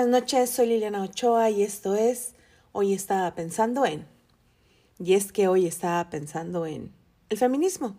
buenas 0.00 0.22
noches, 0.22 0.48
soy 0.48 0.66
Liliana 0.66 1.02
Ochoa 1.02 1.50
y 1.50 1.62
esto 1.62 1.94
es 1.94 2.32
Hoy 2.72 2.94
estaba 2.94 3.34
pensando 3.34 3.84
en. 3.84 4.06
Y 4.98 5.12
es 5.12 5.30
que 5.30 5.46
hoy 5.46 5.66
estaba 5.66 6.08
pensando 6.08 6.64
en 6.64 6.94
el 7.28 7.36
feminismo. 7.36 7.96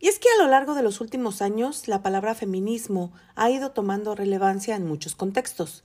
Y 0.00 0.08
es 0.08 0.18
que 0.18 0.26
a 0.28 0.42
lo 0.42 0.50
largo 0.50 0.74
de 0.74 0.82
los 0.82 1.00
últimos 1.00 1.42
años 1.42 1.86
la 1.86 2.02
palabra 2.02 2.34
feminismo 2.34 3.12
ha 3.36 3.50
ido 3.50 3.70
tomando 3.70 4.16
relevancia 4.16 4.74
en 4.74 4.84
muchos 4.84 5.14
contextos, 5.14 5.84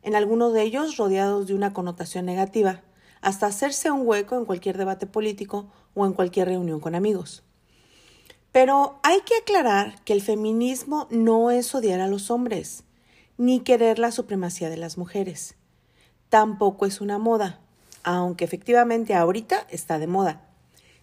en 0.00 0.14
algunos 0.14 0.54
de 0.54 0.62
ellos 0.62 0.96
rodeados 0.96 1.46
de 1.46 1.54
una 1.54 1.74
connotación 1.74 2.24
negativa, 2.24 2.80
hasta 3.20 3.44
hacerse 3.44 3.90
un 3.90 4.06
hueco 4.06 4.38
en 4.38 4.46
cualquier 4.46 4.78
debate 4.78 5.06
político 5.06 5.70
o 5.92 6.06
en 6.06 6.14
cualquier 6.14 6.48
reunión 6.48 6.80
con 6.80 6.94
amigos. 6.94 7.42
Pero 8.50 8.98
hay 9.02 9.20
que 9.26 9.36
aclarar 9.36 10.02
que 10.04 10.14
el 10.14 10.22
feminismo 10.22 11.06
no 11.10 11.50
es 11.50 11.74
odiar 11.74 12.00
a 12.00 12.08
los 12.08 12.30
hombres, 12.30 12.84
ni 13.38 13.60
querer 13.60 13.98
la 13.98 14.12
supremacía 14.12 14.68
de 14.68 14.76
las 14.76 14.98
mujeres. 14.98 15.54
Tampoco 16.28 16.84
es 16.84 17.00
una 17.00 17.18
moda, 17.18 17.60
aunque 18.02 18.44
efectivamente 18.44 19.14
ahorita 19.14 19.66
está 19.70 19.98
de 19.98 20.06
moda. 20.06 20.42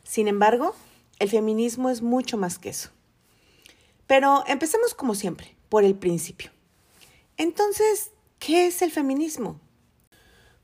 Sin 0.03 0.27
embargo, 0.27 0.76
el 1.17 1.29
feminismo 1.29 1.90
es 1.90 2.02
mucho 2.02 2.38
más 2.38 2.59
que 2.59 2.70
eso. 2.70 2.91
Pero 4.05 4.43
empecemos 4.48 4.93
como 4.93 5.16
siempre, 5.16 5.55
por 5.70 5.84
el 5.84 5.95
principio. 5.95 6.52
Entonces, 7.38 8.12
¿qué 8.38 8.67
es 8.67 8.81
el 8.81 8.91
feminismo? 8.91 9.59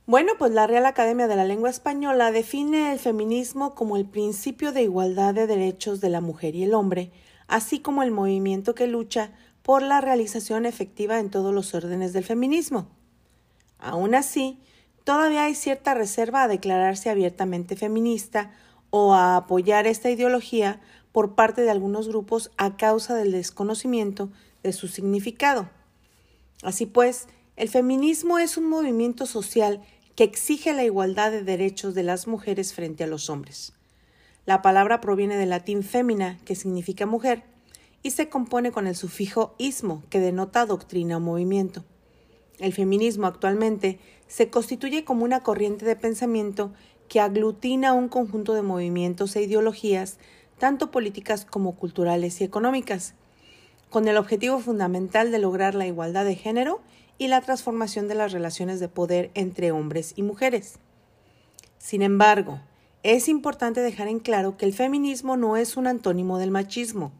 Bueno, 0.05 0.33
pues 0.37 0.51
la 0.51 0.67
Real 0.67 0.85
Academia 0.85 1.27
de 1.27 1.35
la 1.35 1.45
Lengua 1.45 1.69
Española 1.69 2.31
define 2.31 2.91
el 2.91 2.99
feminismo 2.99 3.75
como 3.75 3.97
el 3.97 4.05
principio 4.05 4.71
de 4.71 4.83
igualdad 4.83 5.33
de 5.33 5.47
derechos 5.47 6.01
de 6.01 6.09
la 6.09 6.21
mujer 6.21 6.55
y 6.55 6.63
el 6.63 6.73
hombre, 6.73 7.11
así 7.47 7.79
como 7.79 8.03
el 8.03 8.11
movimiento 8.11 8.75
que 8.75 8.87
lucha 8.87 9.31
por 9.63 9.81
la 9.81 10.01
realización 10.01 10.65
efectiva 10.65 11.19
en 11.19 11.29
todos 11.29 11.53
los 11.53 11.73
órdenes 11.73 12.13
del 12.13 12.23
feminismo. 12.23 12.87
Aún 13.79 14.15
así, 14.15 14.59
todavía 15.03 15.45
hay 15.45 15.55
cierta 15.55 15.93
reserva 15.93 16.43
a 16.43 16.47
declararse 16.47 17.09
abiertamente 17.09 17.75
feminista 17.75 18.51
o 18.89 19.13
a 19.13 19.37
apoyar 19.37 19.87
esta 19.87 20.09
ideología 20.09 20.81
por 21.11 21.35
parte 21.35 21.61
de 21.61 21.71
algunos 21.71 22.07
grupos 22.07 22.51
a 22.57 22.77
causa 22.77 23.15
del 23.15 23.31
desconocimiento 23.31 24.29
de 24.63 24.73
su 24.73 24.87
significado. 24.87 25.69
Así 26.63 26.85
pues, 26.85 27.27
el 27.55 27.69
feminismo 27.69 28.39
es 28.39 28.57
un 28.57 28.67
movimiento 28.69 29.25
social 29.25 29.81
que 30.15 30.23
exige 30.23 30.73
la 30.73 30.83
igualdad 30.83 31.31
de 31.31 31.43
derechos 31.43 31.93
de 31.95 32.03
las 32.03 32.27
mujeres 32.27 32.73
frente 32.73 33.03
a 33.03 33.07
los 33.07 33.29
hombres. 33.29 33.73
La 34.45 34.61
palabra 34.61 35.01
proviene 35.01 35.37
del 35.37 35.49
latín 35.49 35.83
fémina, 35.83 36.39
que 36.45 36.55
significa 36.55 37.05
mujer, 37.05 37.43
y 38.03 38.11
se 38.11 38.29
compone 38.29 38.71
con 38.71 38.87
el 38.87 38.95
sufijo 38.95 39.53
ismo, 39.57 40.03
que 40.09 40.19
denota 40.19 40.65
doctrina 40.65 41.17
o 41.17 41.19
movimiento. 41.19 41.83
El 42.59 42.73
feminismo 42.73 43.27
actualmente 43.27 43.99
se 44.27 44.49
constituye 44.49 45.03
como 45.03 45.25
una 45.25 45.41
corriente 45.41 45.85
de 45.85 45.95
pensamiento 45.95 46.71
que 47.07 47.19
aglutina 47.19 47.93
un 47.93 48.07
conjunto 48.07 48.53
de 48.53 48.61
movimientos 48.61 49.35
e 49.35 49.43
ideologías, 49.43 50.17
tanto 50.57 50.91
políticas 50.91 51.43
como 51.43 51.75
culturales 51.75 52.39
y 52.39 52.43
económicas, 52.43 53.15
con 53.89 54.07
el 54.07 54.17
objetivo 54.17 54.59
fundamental 54.59 55.31
de 55.31 55.39
lograr 55.39 55.75
la 55.75 55.87
igualdad 55.87 56.23
de 56.23 56.35
género 56.35 56.81
y 57.17 57.27
la 57.27 57.41
transformación 57.41 58.07
de 58.07 58.15
las 58.15 58.31
relaciones 58.31 58.79
de 58.79 58.87
poder 58.87 59.31
entre 59.33 59.71
hombres 59.71 60.13
y 60.15 60.23
mujeres. 60.23 60.79
Sin 61.77 62.01
embargo, 62.01 62.61
es 63.03 63.27
importante 63.27 63.81
dejar 63.81 64.07
en 64.07 64.19
claro 64.19 64.55
que 64.55 64.65
el 64.65 64.73
feminismo 64.73 65.35
no 65.35 65.57
es 65.57 65.75
un 65.75 65.87
antónimo 65.87 66.37
del 66.37 66.51
machismo, 66.51 67.11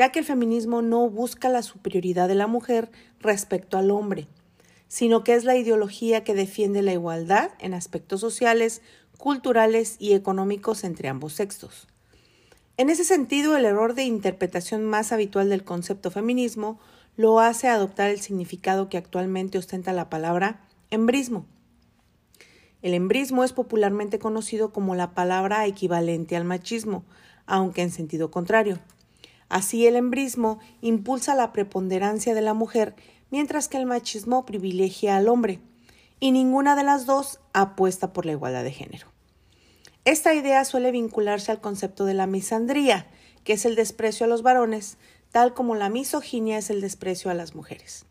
ya 0.00 0.12
que 0.12 0.20
el 0.20 0.24
feminismo 0.24 0.80
no 0.80 1.10
busca 1.10 1.50
la 1.50 1.60
superioridad 1.60 2.26
de 2.26 2.34
la 2.34 2.46
mujer 2.46 2.90
respecto 3.18 3.76
al 3.76 3.90
hombre, 3.90 4.28
sino 4.88 5.24
que 5.24 5.34
es 5.34 5.44
la 5.44 5.56
ideología 5.56 6.24
que 6.24 6.32
defiende 6.32 6.80
la 6.80 6.94
igualdad 6.94 7.50
en 7.58 7.74
aspectos 7.74 8.18
sociales, 8.18 8.80
culturales 9.18 9.96
y 9.98 10.14
económicos 10.14 10.84
entre 10.84 11.10
ambos 11.10 11.34
sexos. 11.34 11.86
En 12.78 12.88
ese 12.88 13.04
sentido, 13.04 13.58
el 13.58 13.66
error 13.66 13.92
de 13.92 14.04
interpretación 14.04 14.86
más 14.86 15.12
habitual 15.12 15.50
del 15.50 15.64
concepto 15.64 16.10
feminismo 16.10 16.80
lo 17.18 17.38
hace 17.38 17.68
adoptar 17.68 18.08
el 18.08 18.22
significado 18.22 18.88
que 18.88 18.96
actualmente 18.96 19.58
ostenta 19.58 19.92
la 19.92 20.08
palabra 20.08 20.66
embrismo. 20.88 21.44
El 22.80 22.94
embrismo 22.94 23.44
es 23.44 23.52
popularmente 23.52 24.18
conocido 24.18 24.72
como 24.72 24.94
la 24.94 25.12
palabra 25.12 25.66
equivalente 25.66 26.36
al 26.36 26.44
machismo, 26.44 27.04
aunque 27.44 27.82
en 27.82 27.90
sentido 27.90 28.30
contrario. 28.30 28.78
Así 29.50 29.84
el 29.86 29.96
embrismo 29.96 30.60
impulsa 30.80 31.34
la 31.34 31.52
preponderancia 31.52 32.34
de 32.34 32.40
la 32.40 32.54
mujer, 32.54 32.94
mientras 33.30 33.68
que 33.68 33.76
el 33.76 33.84
machismo 33.84 34.46
privilegia 34.46 35.16
al 35.16 35.28
hombre, 35.28 35.60
y 36.20 36.30
ninguna 36.30 36.76
de 36.76 36.84
las 36.84 37.04
dos 37.04 37.40
apuesta 37.52 38.12
por 38.12 38.26
la 38.26 38.32
igualdad 38.32 38.62
de 38.62 38.72
género. 38.72 39.08
Esta 40.04 40.34
idea 40.34 40.64
suele 40.64 40.92
vincularse 40.92 41.50
al 41.50 41.60
concepto 41.60 42.04
de 42.04 42.14
la 42.14 42.28
misandría, 42.28 43.08
que 43.42 43.54
es 43.54 43.64
el 43.64 43.74
desprecio 43.74 44.24
a 44.24 44.28
los 44.28 44.42
varones, 44.42 44.98
tal 45.32 45.52
como 45.52 45.74
la 45.74 45.88
misoginia 45.88 46.56
es 46.56 46.70
el 46.70 46.80
desprecio 46.80 47.28
a 47.30 47.34
las 47.34 47.56
mujeres. 47.56 48.06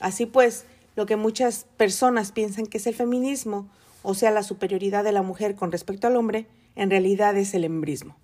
Así 0.00 0.26
pues, 0.26 0.66
lo 0.96 1.06
que 1.06 1.14
muchas 1.14 1.66
personas 1.76 2.32
piensan 2.32 2.66
que 2.66 2.78
es 2.78 2.88
el 2.88 2.94
feminismo, 2.94 3.70
o 4.02 4.14
sea, 4.14 4.32
la 4.32 4.42
superioridad 4.42 5.04
de 5.04 5.12
la 5.12 5.22
mujer 5.22 5.54
con 5.54 5.70
respecto 5.70 6.08
al 6.08 6.16
hombre, 6.16 6.48
en 6.74 6.90
realidad 6.90 7.36
es 7.36 7.54
el 7.54 7.62
embrismo. 7.62 8.16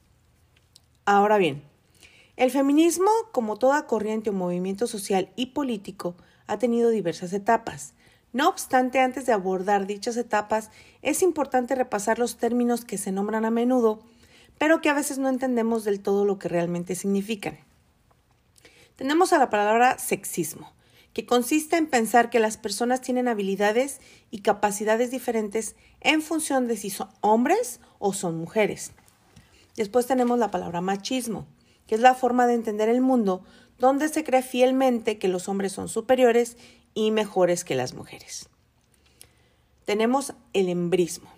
Ahora 1.04 1.38
bien, 1.38 1.62
el 2.42 2.50
feminismo, 2.50 3.08
como 3.30 3.56
toda 3.56 3.86
corriente 3.86 4.30
o 4.30 4.32
movimiento 4.32 4.88
social 4.88 5.28
y 5.36 5.47
político, 5.47 6.16
ha 6.48 6.58
tenido 6.58 6.91
diversas 6.91 7.32
etapas. 7.32 7.94
No 8.32 8.48
obstante, 8.48 8.98
antes 8.98 9.26
de 9.26 9.32
abordar 9.32 9.86
dichas 9.86 10.16
etapas, 10.16 10.70
es 11.02 11.22
importante 11.22 11.76
repasar 11.76 12.19
los 12.19 12.38
términos 12.38 12.84
que 12.84 12.98
se 12.98 13.12
nombran 13.12 13.44
a 13.44 13.52
menudo, 13.52 14.00
pero 14.58 14.81
que 14.81 14.88
a 14.88 14.94
veces 14.94 15.19
no 15.19 15.28
entendemos 15.28 15.84
del 15.84 16.00
todo 16.00 16.25
lo 16.25 16.41
que 16.41 16.48
realmente 16.48 16.97
significan. 16.97 17.60
Tenemos 18.97 19.32
a 19.32 19.38
la 19.38 19.48
palabra 19.48 20.00
sexismo, 20.00 20.72
que 21.12 21.25
consiste 21.25 21.76
en 21.76 21.86
pensar 21.86 22.28
que 22.28 22.41
las 22.41 22.56
personas 22.56 23.02
tienen 23.02 23.28
habilidades 23.28 24.00
y 24.32 24.41
capacidades 24.41 25.12
diferentes 25.12 25.76
en 26.00 26.22
función 26.22 26.66
de 26.66 26.76
si 26.76 26.91
son 26.91 27.08
hombres 27.20 27.78
o 28.00 28.12
son 28.12 28.36
mujeres. 28.36 28.91
Después 29.76 30.08
tenemos 30.08 30.41
la 30.41 30.50
palabra 30.50 30.81
machismo, 30.81 31.47
que 31.92 31.97
es 31.97 32.00
la 32.00 32.14
forma 32.14 32.47
de 32.47 32.54
entender 32.54 32.88
el 32.88 33.03
mundo 33.03 33.44
donde 33.78 34.08
se 34.08 34.25
cree 34.25 34.41
fielmente 34.41 35.19
que 35.19 35.28
los 35.28 35.47
hombres 35.47 35.72
son 35.72 35.91
superiores 35.91 36.56
y 36.94 37.10
mejores 37.10 37.64
que 37.64 37.75
las 37.75 37.92
mujeres. 37.92 38.48
Tenemos 39.84 40.32
el 40.54 40.70
embrismo, 40.70 41.28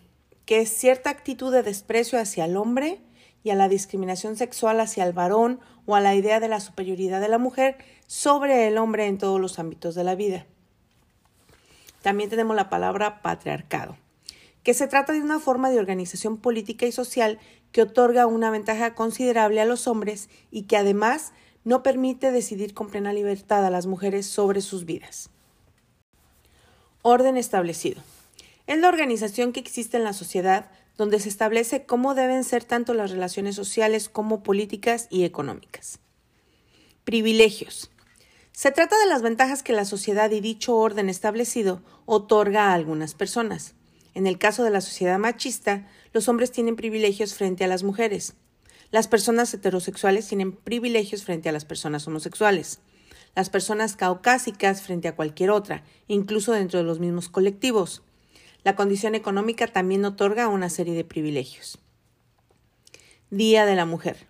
que 0.47 0.60
es 0.60 0.69
cierta 0.69 1.10
actitud 1.10 1.53
de 1.53 1.64
desprecio 1.64 2.20
hacia 2.20 2.44
el 2.44 2.56
hombre 2.56 3.00
y 3.43 3.50
a 3.50 3.56
la 3.56 3.69
discriminación 3.69 4.37
sexual 4.37 4.78
hacia 4.78 5.03
el 5.03 5.12
varón 5.12 5.59
o 5.87 5.97
a 5.97 6.00
la 6.00 6.14
idea 6.14 6.38
de 6.38 6.47
la 6.47 6.60
superioridad 6.60 7.20
de 7.20 7.26
la 7.26 7.38
mujer 7.38 7.76
sobre 8.06 8.69
el 8.69 8.78
hombre 8.78 9.09
en 9.09 9.19
todos 9.19 9.41
los 9.41 9.59
ámbitos 9.59 9.97
de 9.97 10.04
la 10.04 10.14
vida. 10.14 10.47
También 12.00 12.31
tenemos 12.31 12.54
la 12.54 12.70
palabra 12.70 13.22
patriarcado, 13.22 13.97
que 14.62 14.72
se 14.72 14.87
trata 14.87 15.14
de 15.14 15.20
una 15.20 15.41
forma 15.41 15.70
de 15.70 15.81
organización 15.81 16.37
política 16.37 16.87
y 16.87 16.93
social 16.93 17.41
que 17.75 17.83
otorga 17.83 18.29
una 18.29 18.53
ventaja 18.53 18.95
considerable 18.95 19.61
a 19.61 19.65
los 19.65 19.89
hombres 19.89 20.29
y 20.53 20.62
que 20.62 20.77
además 20.77 21.33
no 21.65 21.83
permite 21.83 22.31
decidir 22.31 22.73
con 22.73 22.89
plena 22.89 23.12
libertad 23.12 23.67
a 23.67 23.71
las 23.71 23.87
mujeres 23.87 24.27
sobre 24.27 24.61
sus 24.61 24.85
vidas. 24.85 25.29
Orden 27.03 27.37
establecido. 27.37 28.01
Es 28.69 28.79
la 28.79 28.89
organización 28.89 29.53
que 29.53 29.59
existe 29.59 29.97
en 29.97 30.05
la 30.05 30.12
sociedad 30.12 30.71
donde 30.97 31.19
se 31.19 31.29
establece 31.29 31.85
cómo 31.85 32.15
deben 32.15 32.45
ser 32.45 32.62
tanto 32.62 32.95
las 32.95 33.11
relaciones 33.11 33.57
sociales 33.57 34.09
como 34.09 34.45
políticas 34.45 35.09
y 35.11 35.25
económicas. 35.25 35.99
Privilegios. 37.03 37.91
Se 38.53 38.70
trata 38.70 38.97
de 39.00 39.06
las 39.06 39.23
ventajas 39.23 39.65
que 39.65 39.73
la 39.73 39.85
sociedad 39.85 40.31
y 40.31 40.38
dicho 40.38 40.77
orden 40.77 41.09
establecido 41.09 41.82
otorga 42.06 42.69
a 42.69 42.75
algunas 42.75 43.15
personas. 43.15 43.75
En 44.14 44.26
el 44.26 44.38
caso 44.38 44.62
de 44.62 44.70
la 44.70 44.81
sociedad 44.81 45.19
machista, 45.19 45.88
los 46.12 46.28
hombres 46.28 46.52
tienen 46.52 46.76
privilegios 46.76 47.34
frente 47.34 47.64
a 47.64 47.66
las 47.66 47.82
mujeres. 47.82 48.34
Las 48.93 49.08
personas 49.08 49.52
heterosexuales 49.52 50.28
tienen 50.28 50.52
privilegios 50.52 51.25
frente 51.25 51.49
a 51.49 51.52
las 51.52 51.64
personas 51.64 52.06
homosexuales. 52.06 52.78
Las 53.34 53.50
personas 53.50 53.96
caucásicas 53.96 54.82
frente 54.82 55.08
a 55.08 55.16
cualquier 55.16 55.50
otra, 55.50 55.82
incluso 56.06 56.52
dentro 56.52 56.78
de 56.78 56.84
los 56.84 57.00
mismos 57.00 57.28
colectivos. 57.28 58.02
La 58.62 58.76
condición 58.76 59.16
económica 59.16 59.66
también 59.66 60.05
otorga 60.05 60.46
una 60.46 60.70
serie 60.70 60.94
de 60.94 61.05
privilegios. 61.05 61.78
Día 63.31 63.67
de 63.67 63.75
la 63.75 63.84
Mujer. 63.84 64.28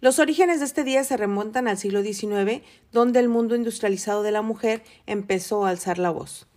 Los 0.00 0.18
orígenes 0.18 0.58
de 0.58 0.66
este 0.66 0.82
día 0.82 1.04
se 1.04 1.16
remontan 1.16 1.68
al 1.68 1.78
siglo 1.78 2.02
XIX, 2.02 2.62
donde 2.92 3.20
el 3.20 3.28
mundo 3.28 3.54
industrializado 3.54 4.24
de 4.24 4.32
la 4.32 4.42
mujer 4.42 4.82
empezó 5.06 5.64
a 5.64 5.70
alzar 5.70 5.98
la 5.98 6.10
voz. 6.10 6.48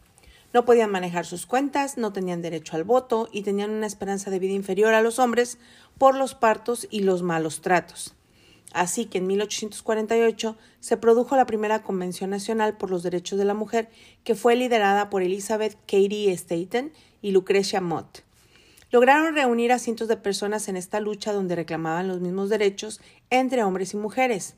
No 0.53 0.65
podían 0.65 0.89
manejar 0.89 1.25
sus 1.25 1.45
cuentas, 1.45 1.97
no 1.97 2.11
tenían 2.11 2.41
derecho 2.41 2.75
al 2.75 2.83
voto 2.83 3.29
y 3.31 3.43
tenían 3.43 3.69
una 3.69 3.85
esperanza 3.85 4.31
de 4.31 4.39
vida 4.39 4.53
inferior 4.53 4.93
a 4.93 5.01
los 5.01 5.19
hombres 5.19 5.59
por 5.97 6.15
los 6.15 6.33
partos 6.33 6.87
y 6.89 7.01
los 7.01 7.21
malos 7.21 7.61
tratos. 7.61 8.15
Así 8.73 9.05
que 9.05 9.17
en 9.17 9.27
1848 9.27 10.55
se 10.79 10.97
produjo 10.97 11.35
la 11.35 11.45
primera 11.45 11.81
Convención 11.81 12.29
Nacional 12.29 12.77
por 12.77 12.91
los 12.91 13.03
Derechos 13.03 13.39
de 13.39 13.45
la 13.45 13.53
Mujer, 13.53 13.89
que 14.23 14.35
fue 14.35 14.55
liderada 14.55 15.09
por 15.09 15.23
Elizabeth 15.23 15.77
Cady 15.87 16.29
Staten 16.29 16.93
y 17.21 17.31
Lucrecia 17.31 17.81
Mott. 17.81 18.19
Lograron 18.91 19.35
reunir 19.35 19.71
a 19.71 19.79
cientos 19.79 20.07
de 20.07 20.17
personas 20.17 20.67
en 20.67 20.75
esta 20.75 20.99
lucha 20.99 21.31
donde 21.31 21.55
reclamaban 21.55 22.07
los 22.07 22.21
mismos 22.21 22.49
derechos 22.49 23.01
entre 23.29 23.63
hombres 23.63 23.93
y 23.93 23.97
mujeres. 23.97 24.55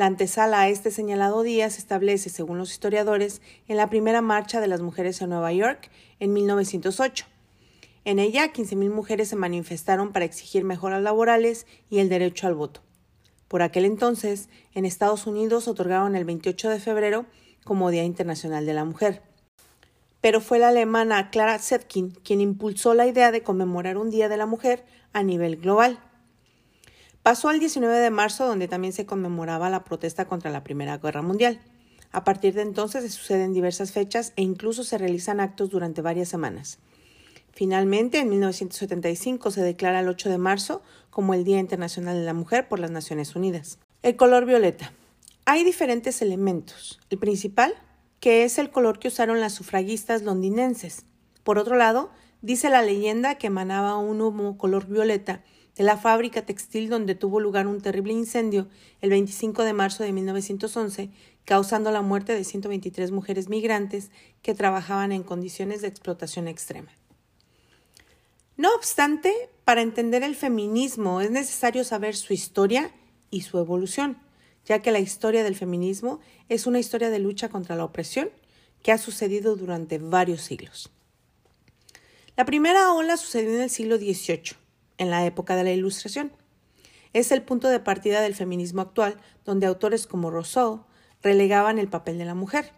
La 0.00 0.06
antesala 0.06 0.62
a 0.62 0.68
este 0.70 0.90
señalado 0.90 1.42
día 1.42 1.68
se 1.68 1.78
establece, 1.78 2.30
según 2.30 2.56
los 2.56 2.70
historiadores, 2.70 3.42
en 3.68 3.76
la 3.76 3.90
primera 3.90 4.22
marcha 4.22 4.58
de 4.58 4.66
las 4.66 4.80
mujeres 4.80 5.20
en 5.20 5.28
Nueva 5.28 5.52
York 5.52 5.90
en 6.20 6.32
1908. 6.32 7.26
En 8.06 8.18
ella, 8.18 8.50
15.000 8.50 8.88
mujeres 8.88 9.28
se 9.28 9.36
manifestaron 9.36 10.14
para 10.14 10.24
exigir 10.24 10.64
mejoras 10.64 11.02
laborales 11.02 11.66
y 11.90 11.98
el 11.98 12.08
derecho 12.08 12.46
al 12.46 12.54
voto. 12.54 12.80
Por 13.46 13.60
aquel 13.60 13.84
entonces, 13.84 14.48
en 14.72 14.86
Estados 14.86 15.26
Unidos 15.26 15.68
otorgaron 15.68 16.16
el 16.16 16.24
28 16.24 16.70
de 16.70 16.80
febrero 16.80 17.26
como 17.62 17.90
Día 17.90 18.04
Internacional 18.04 18.64
de 18.64 18.72
la 18.72 18.86
Mujer. 18.86 19.20
Pero 20.22 20.40
fue 20.40 20.58
la 20.58 20.68
alemana 20.68 21.28
Clara 21.28 21.58
Zetkin 21.58 22.12
quien 22.24 22.40
impulsó 22.40 22.94
la 22.94 23.06
idea 23.06 23.32
de 23.32 23.42
conmemorar 23.42 23.98
un 23.98 24.08
Día 24.08 24.30
de 24.30 24.38
la 24.38 24.46
Mujer 24.46 24.82
a 25.12 25.22
nivel 25.22 25.58
global. 25.58 26.00
Pasó 27.22 27.50
al 27.50 27.60
19 27.60 27.98
de 27.98 28.10
marzo, 28.10 28.46
donde 28.46 28.66
también 28.66 28.94
se 28.94 29.04
conmemoraba 29.04 29.68
la 29.68 29.84
protesta 29.84 30.24
contra 30.24 30.50
la 30.50 30.64
Primera 30.64 30.96
Guerra 30.96 31.20
Mundial. 31.20 31.60
A 32.12 32.24
partir 32.24 32.54
de 32.54 32.62
entonces 32.62 33.02
se 33.02 33.10
suceden 33.10 33.52
diversas 33.52 33.92
fechas 33.92 34.32
e 34.36 34.42
incluso 34.42 34.84
se 34.84 34.96
realizan 34.96 35.38
actos 35.38 35.68
durante 35.68 36.00
varias 36.00 36.30
semanas. 36.30 36.78
Finalmente, 37.52 38.20
en 38.20 38.30
1975 38.30 39.50
se 39.50 39.62
declara 39.62 40.00
el 40.00 40.08
8 40.08 40.30
de 40.30 40.38
marzo 40.38 40.82
como 41.10 41.34
el 41.34 41.44
Día 41.44 41.58
Internacional 41.58 42.16
de 42.16 42.24
la 42.24 42.32
Mujer 42.32 42.68
por 42.68 42.78
las 42.78 42.90
Naciones 42.90 43.36
Unidas. 43.36 43.78
El 44.02 44.16
color 44.16 44.46
violeta. 44.46 44.94
Hay 45.44 45.62
diferentes 45.62 46.22
elementos. 46.22 47.00
El 47.10 47.18
principal, 47.18 47.74
que 48.18 48.44
es 48.44 48.58
el 48.58 48.70
color 48.70 48.98
que 48.98 49.08
usaron 49.08 49.40
las 49.40 49.52
sufragistas 49.52 50.22
londinenses. 50.22 51.04
Por 51.44 51.58
otro 51.58 51.76
lado, 51.76 52.10
dice 52.40 52.70
la 52.70 52.80
leyenda 52.80 53.34
que 53.34 53.48
emanaba 53.48 53.98
un 53.98 54.22
humo 54.22 54.56
color 54.56 54.86
violeta 54.86 55.42
de 55.80 55.86
la 55.86 55.96
fábrica 55.96 56.44
textil 56.44 56.90
donde 56.90 57.14
tuvo 57.14 57.40
lugar 57.40 57.66
un 57.66 57.80
terrible 57.80 58.12
incendio 58.12 58.68
el 59.00 59.08
25 59.08 59.64
de 59.64 59.72
marzo 59.72 60.02
de 60.02 60.12
1911, 60.12 61.08
causando 61.46 61.90
la 61.90 62.02
muerte 62.02 62.34
de 62.34 62.44
123 62.44 63.10
mujeres 63.12 63.48
migrantes 63.48 64.10
que 64.42 64.54
trabajaban 64.54 65.10
en 65.10 65.22
condiciones 65.22 65.80
de 65.80 65.88
explotación 65.88 66.48
extrema. 66.48 66.92
No 68.58 68.74
obstante, 68.74 69.32
para 69.64 69.80
entender 69.80 70.22
el 70.22 70.36
feminismo 70.36 71.22
es 71.22 71.30
necesario 71.30 71.82
saber 71.82 72.14
su 72.14 72.34
historia 72.34 72.90
y 73.30 73.40
su 73.40 73.58
evolución, 73.58 74.18
ya 74.66 74.82
que 74.82 74.92
la 74.92 75.00
historia 75.00 75.42
del 75.42 75.56
feminismo 75.56 76.20
es 76.50 76.66
una 76.66 76.78
historia 76.78 77.08
de 77.08 77.20
lucha 77.20 77.48
contra 77.48 77.74
la 77.74 77.86
opresión 77.86 78.28
que 78.82 78.92
ha 78.92 78.98
sucedido 78.98 79.56
durante 79.56 79.96
varios 79.96 80.42
siglos. 80.42 80.90
La 82.36 82.44
primera 82.44 82.92
ola 82.92 83.16
sucedió 83.16 83.54
en 83.54 83.62
el 83.62 83.70
siglo 83.70 83.96
XVIII, 83.96 84.60
en 85.00 85.10
la 85.10 85.24
época 85.24 85.56
de 85.56 85.64
la 85.64 85.72
Ilustración. 85.72 86.30
Es 87.12 87.32
el 87.32 87.42
punto 87.42 87.68
de 87.68 87.80
partida 87.80 88.20
del 88.20 88.36
feminismo 88.36 88.82
actual, 88.82 89.16
donde 89.44 89.66
autores 89.66 90.06
como 90.06 90.30
Rousseau 90.30 90.84
relegaban 91.22 91.78
el 91.78 91.88
papel 91.88 92.18
de 92.18 92.26
la 92.26 92.34
mujer. 92.34 92.72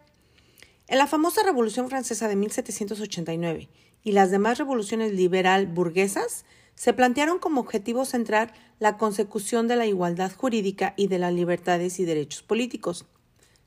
En 0.86 0.98
la 0.98 1.06
famosa 1.06 1.42
Revolución 1.42 1.88
Francesa 1.90 2.28
de 2.28 2.36
1789 2.36 3.68
y 4.04 4.12
las 4.12 4.30
demás 4.30 4.58
revoluciones 4.58 5.12
liberal 5.12 5.66
burguesas 5.66 6.44
se 6.76 6.92
plantearon 6.92 7.40
como 7.40 7.60
objetivo 7.60 8.04
central 8.04 8.52
la 8.78 8.96
consecución 8.96 9.68
de 9.68 9.76
la 9.76 9.86
igualdad 9.86 10.32
jurídica 10.32 10.94
y 10.96 11.08
de 11.08 11.18
las 11.18 11.32
libertades 11.32 11.98
y 11.98 12.04
derechos 12.04 12.42
políticos. 12.42 13.04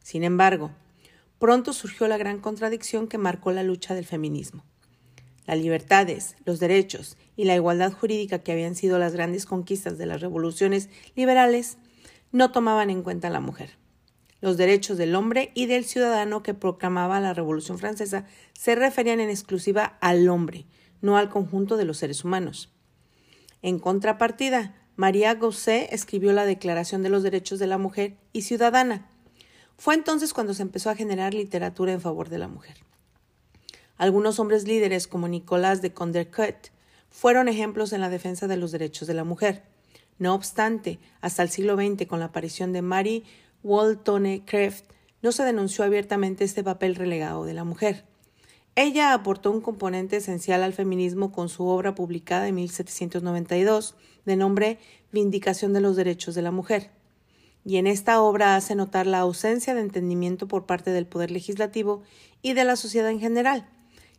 Sin 0.01 0.23
embargo, 0.23 0.71
pronto 1.39 1.73
surgió 1.73 2.07
la 2.07 2.17
gran 2.17 2.39
contradicción 2.39 3.07
que 3.07 3.17
marcó 3.17 3.51
la 3.51 3.63
lucha 3.63 3.95
del 3.95 4.05
feminismo. 4.05 4.63
Las 5.45 5.59
libertades, 5.59 6.37
los 6.45 6.59
derechos 6.59 7.17
y 7.35 7.45
la 7.45 7.55
igualdad 7.55 7.91
jurídica 7.91 8.39
que 8.39 8.51
habían 8.51 8.75
sido 8.75 8.99
las 8.99 9.13
grandes 9.13 9.45
conquistas 9.45 9.97
de 9.97 10.05
las 10.05 10.21
revoluciones 10.21 10.89
liberales 11.15 11.77
no 12.31 12.51
tomaban 12.51 12.89
en 12.89 13.03
cuenta 13.03 13.27
a 13.27 13.31
la 13.31 13.39
mujer. 13.39 13.77
Los 14.41 14.57
derechos 14.57 14.97
del 14.97 15.15
hombre 15.15 15.51
y 15.55 15.65
del 15.65 15.85
ciudadano 15.85 16.43
que 16.43 16.53
proclamaba 16.53 17.19
la 17.19 17.33
Revolución 17.33 17.79
Francesa 17.79 18.25
se 18.53 18.75
referían 18.75 19.19
en 19.19 19.29
exclusiva 19.29 19.97
al 20.01 20.29
hombre, 20.29 20.65
no 21.01 21.17
al 21.17 21.29
conjunto 21.29 21.77
de 21.77 21.85
los 21.85 21.97
seres 21.97 22.23
humanos. 22.23 22.71
En 23.61 23.79
contrapartida, 23.79 24.75
María 24.95 25.33
Gosset 25.33 25.91
escribió 25.91 26.31
la 26.31 26.45
Declaración 26.45 27.03
de 27.03 27.09
los 27.09 27.23
Derechos 27.23 27.59
de 27.59 27.67
la 27.67 27.77
Mujer 27.77 28.17
y 28.33 28.43
Ciudadana. 28.43 29.09
Fue 29.77 29.95
entonces 29.95 30.33
cuando 30.33 30.53
se 30.53 30.61
empezó 30.61 30.89
a 30.89 30.95
generar 30.95 31.33
literatura 31.33 31.91
en 31.91 32.01
favor 32.01 32.29
de 32.29 32.37
la 32.37 32.47
mujer. 32.47 32.77
Algunos 33.97 34.39
hombres 34.39 34.67
líderes 34.67 35.07
como 35.07 35.27
Nicolás 35.27 35.81
de 35.81 35.93
Condorcet 35.93 36.71
fueron 37.15 37.47
ejemplos 37.47 37.93
en 37.93 38.01
la 38.01 38.09
defensa 38.09 38.45
de 38.45 38.57
los 38.57 38.73
derechos 38.73 39.07
de 39.07 39.13
la 39.13 39.23
mujer. 39.23 39.63
No 40.19 40.35
obstante, 40.35 40.99
hasta 41.21 41.43
el 41.43 41.49
siglo 41.49 41.77
XX, 41.77 42.07
con 42.07 42.19
la 42.19 42.25
aparición 42.25 42.73
de 42.73 42.81
Marie 42.81 43.23
Wollstonecraft, 43.63 44.83
no 45.21 45.31
se 45.31 45.45
denunció 45.45 45.85
abiertamente 45.85 46.43
este 46.43 46.61
papel 46.61 46.93
relegado 46.93 47.45
de 47.45 47.53
la 47.53 47.63
mujer. 47.63 48.03
Ella 48.75 49.13
aportó 49.13 49.49
un 49.49 49.61
componente 49.61 50.17
esencial 50.17 50.61
al 50.61 50.73
feminismo 50.73 51.31
con 51.31 51.47
su 51.47 51.65
obra 51.65 51.95
publicada 51.95 52.49
en 52.49 52.55
1792, 52.55 53.95
de 54.25 54.35
nombre 54.35 54.77
Vindicación 55.13 55.71
de 55.71 55.79
los 55.79 55.95
Derechos 55.95 56.35
de 56.35 56.41
la 56.41 56.51
Mujer. 56.51 56.91
Y 57.63 57.77
en 57.77 57.87
esta 57.87 58.21
obra 58.21 58.57
hace 58.57 58.75
notar 58.75 59.07
la 59.07 59.19
ausencia 59.19 59.73
de 59.73 59.79
entendimiento 59.79 60.49
por 60.49 60.65
parte 60.65 60.91
del 60.91 61.07
Poder 61.07 61.31
Legislativo 61.31 62.03
y 62.41 62.53
de 62.53 62.65
la 62.65 62.75
sociedad 62.75 63.09
en 63.09 63.21
general, 63.21 63.69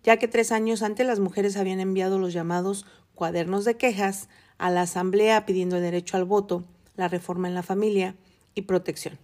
ya 0.06 0.18
que 0.18 0.28
tres 0.28 0.52
años 0.52 0.82
antes 0.84 1.04
las 1.04 1.18
mujeres 1.18 1.56
habían 1.56 1.80
enviado 1.80 2.20
los 2.20 2.32
llamados 2.32 2.86
cuadernos 3.16 3.64
de 3.64 3.76
quejas 3.76 4.28
a 4.56 4.70
la 4.70 4.82
Asamblea 4.82 5.44
pidiendo 5.46 5.76
el 5.76 5.82
derecho 5.82 6.16
al 6.16 6.24
voto, 6.24 6.64
la 6.94 7.08
reforma 7.08 7.48
en 7.48 7.54
la 7.54 7.64
familia 7.64 8.14
y 8.54 8.62
protección. 8.62 9.18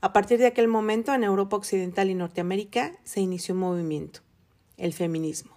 A 0.00 0.12
partir 0.12 0.40
de 0.40 0.46
aquel 0.46 0.66
momento, 0.66 1.14
en 1.14 1.22
Europa 1.22 1.56
Occidental 1.56 2.10
y 2.10 2.14
Norteamérica 2.14 2.98
se 3.04 3.20
inició 3.20 3.54
un 3.54 3.60
movimiento, 3.60 4.20
el 4.76 4.92
feminismo, 4.92 5.56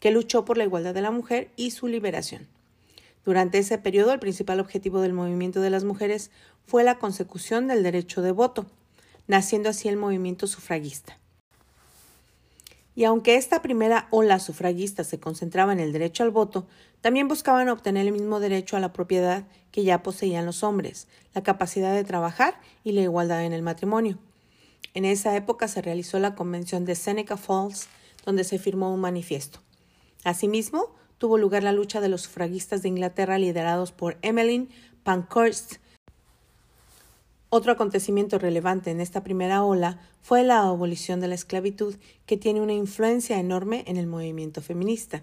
que 0.00 0.10
luchó 0.10 0.46
por 0.46 0.56
la 0.56 0.64
igualdad 0.64 0.94
de 0.94 1.02
la 1.02 1.10
mujer 1.10 1.50
y 1.56 1.72
su 1.72 1.86
liberación. 1.86 2.48
Durante 3.26 3.58
ese 3.58 3.76
periodo, 3.76 4.14
el 4.14 4.20
principal 4.20 4.58
objetivo 4.58 5.02
del 5.02 5.12
movimiento 5.12 5.60
de 5.60 5.68
las 5.70 5.84
mujeres 5.84 6.30
fue 6.64 6.82
la 6.82 6.98
consecución 6.98 7.66
del 7.66 7.82
derecho 7.82 8.22
de 8.22 8.32
voto, 8.32 8.64
naciendo 9.26 9.68
así 9.68 9.88
el 9.88 9.98
movimiento 9.98 10.46
sufragista. 10.46 11.18
Y 12.96 13.04
aunque 13.04 13.36
esta 13.36 13.60
primera 13.60 14.08
ola 14.10 14.40
sufragista 14.40 15.04
se 15.04 15.20
concentraba 15.20 15.72
en 15.74 15.80
el 15.80 15.92
derecho 15.92 16.22
al 16.24 16.30
voto, 16.30 16.66
también 17.02 17.28
buscaban 17.28 17.68
obtener 17.68 18.06
el 18.06 18.12
mismo 18.12 18.40
derecho 18.40 18.76
a 18.76 18.80
la 18.80 18.94
propiedad 18.94 19.44
que 19.70 19.84
ya 19.84 20.02
poseían 20.02 20.46
los 20.46 20.64
hombres, 20.64 21.06
la 21.34 21.42
capacidad 21.42 21.94
de 21.94 22.04
trabajar 22.04 22.58
y 22.82 22.92
la 22.92 23.02
igualdad 23.02 23.44
en 23.44 23.52
el 23.52 23.62
matrimonio. 23.62 24.18
En 24.94 25.04
esa 25.04 25.36
época 25.36 25.68
se 25.68 25.82
realizó 25.82 26.18
la 26.18 26.34
Convención 26.34 26.86
de 26.86 26.94
Seneca 26.94 27.36
Falls, 27.36 27.88
donde 28.24 28.44
se 28.44 28.58
firmó 28.58 28.92
un 28.92 29.00
manifiesto. 29.00 29.60
Asimismo, 30.24 30.94
tuvo 31.18 31.36
lugar 31.36 31.62
la 31.62 31.72
lucha 31.72 32.00
de 32.00 32.08
los 32.08 32.22
sufragistas 32.22 32.80
de 32.80 32.88
Inglaterra 32.88 33.38
liderados 33.38 33.92
por 33.92 34.16
Emmeline 34.22 34.70
Pankhurst, 35.02 35.74
otro 37.48 37.72
acontecimiento 37.72 38.38
relevante 38.38 38.90
en 38.90 39.00
esta 39.00 39.22
primera 39.22 39.62
ola 39.62 40.00
fue 40.20 40.42
la 40.42 40.62
abolición 40.62 41.20
de 41.20 41.28
la 41.28 41.36
esclavitud, 41.36 41.94
que 42.26 42.36
tiene 42.36 42.60
una 42.60 42.72
influencia 42.72 43.38
enorme 43.38 43.84
en 43.86 43.96
el 43.96 44.08
movimiento 44.08 44.62
feminista. 44.62 45.22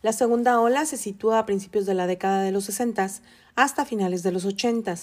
La 0.00 0.14
segunda 0.14 0.58
ola 0.60 0.86
se 0.86 0.96
sitúa 0.96 1.38
a 1.38 1.46
principios 1.46 1.84
de 1.84 1.94
la 1.94 2.06
década 2.06 2.42
de 2.42 2.50
los 2.50 2.64
60 2.64 3.10
hasta 3.56 3.84
finales 3.84 4.22
de 4.22 4.32
los 4.32 4.46
80, 4.46 4.94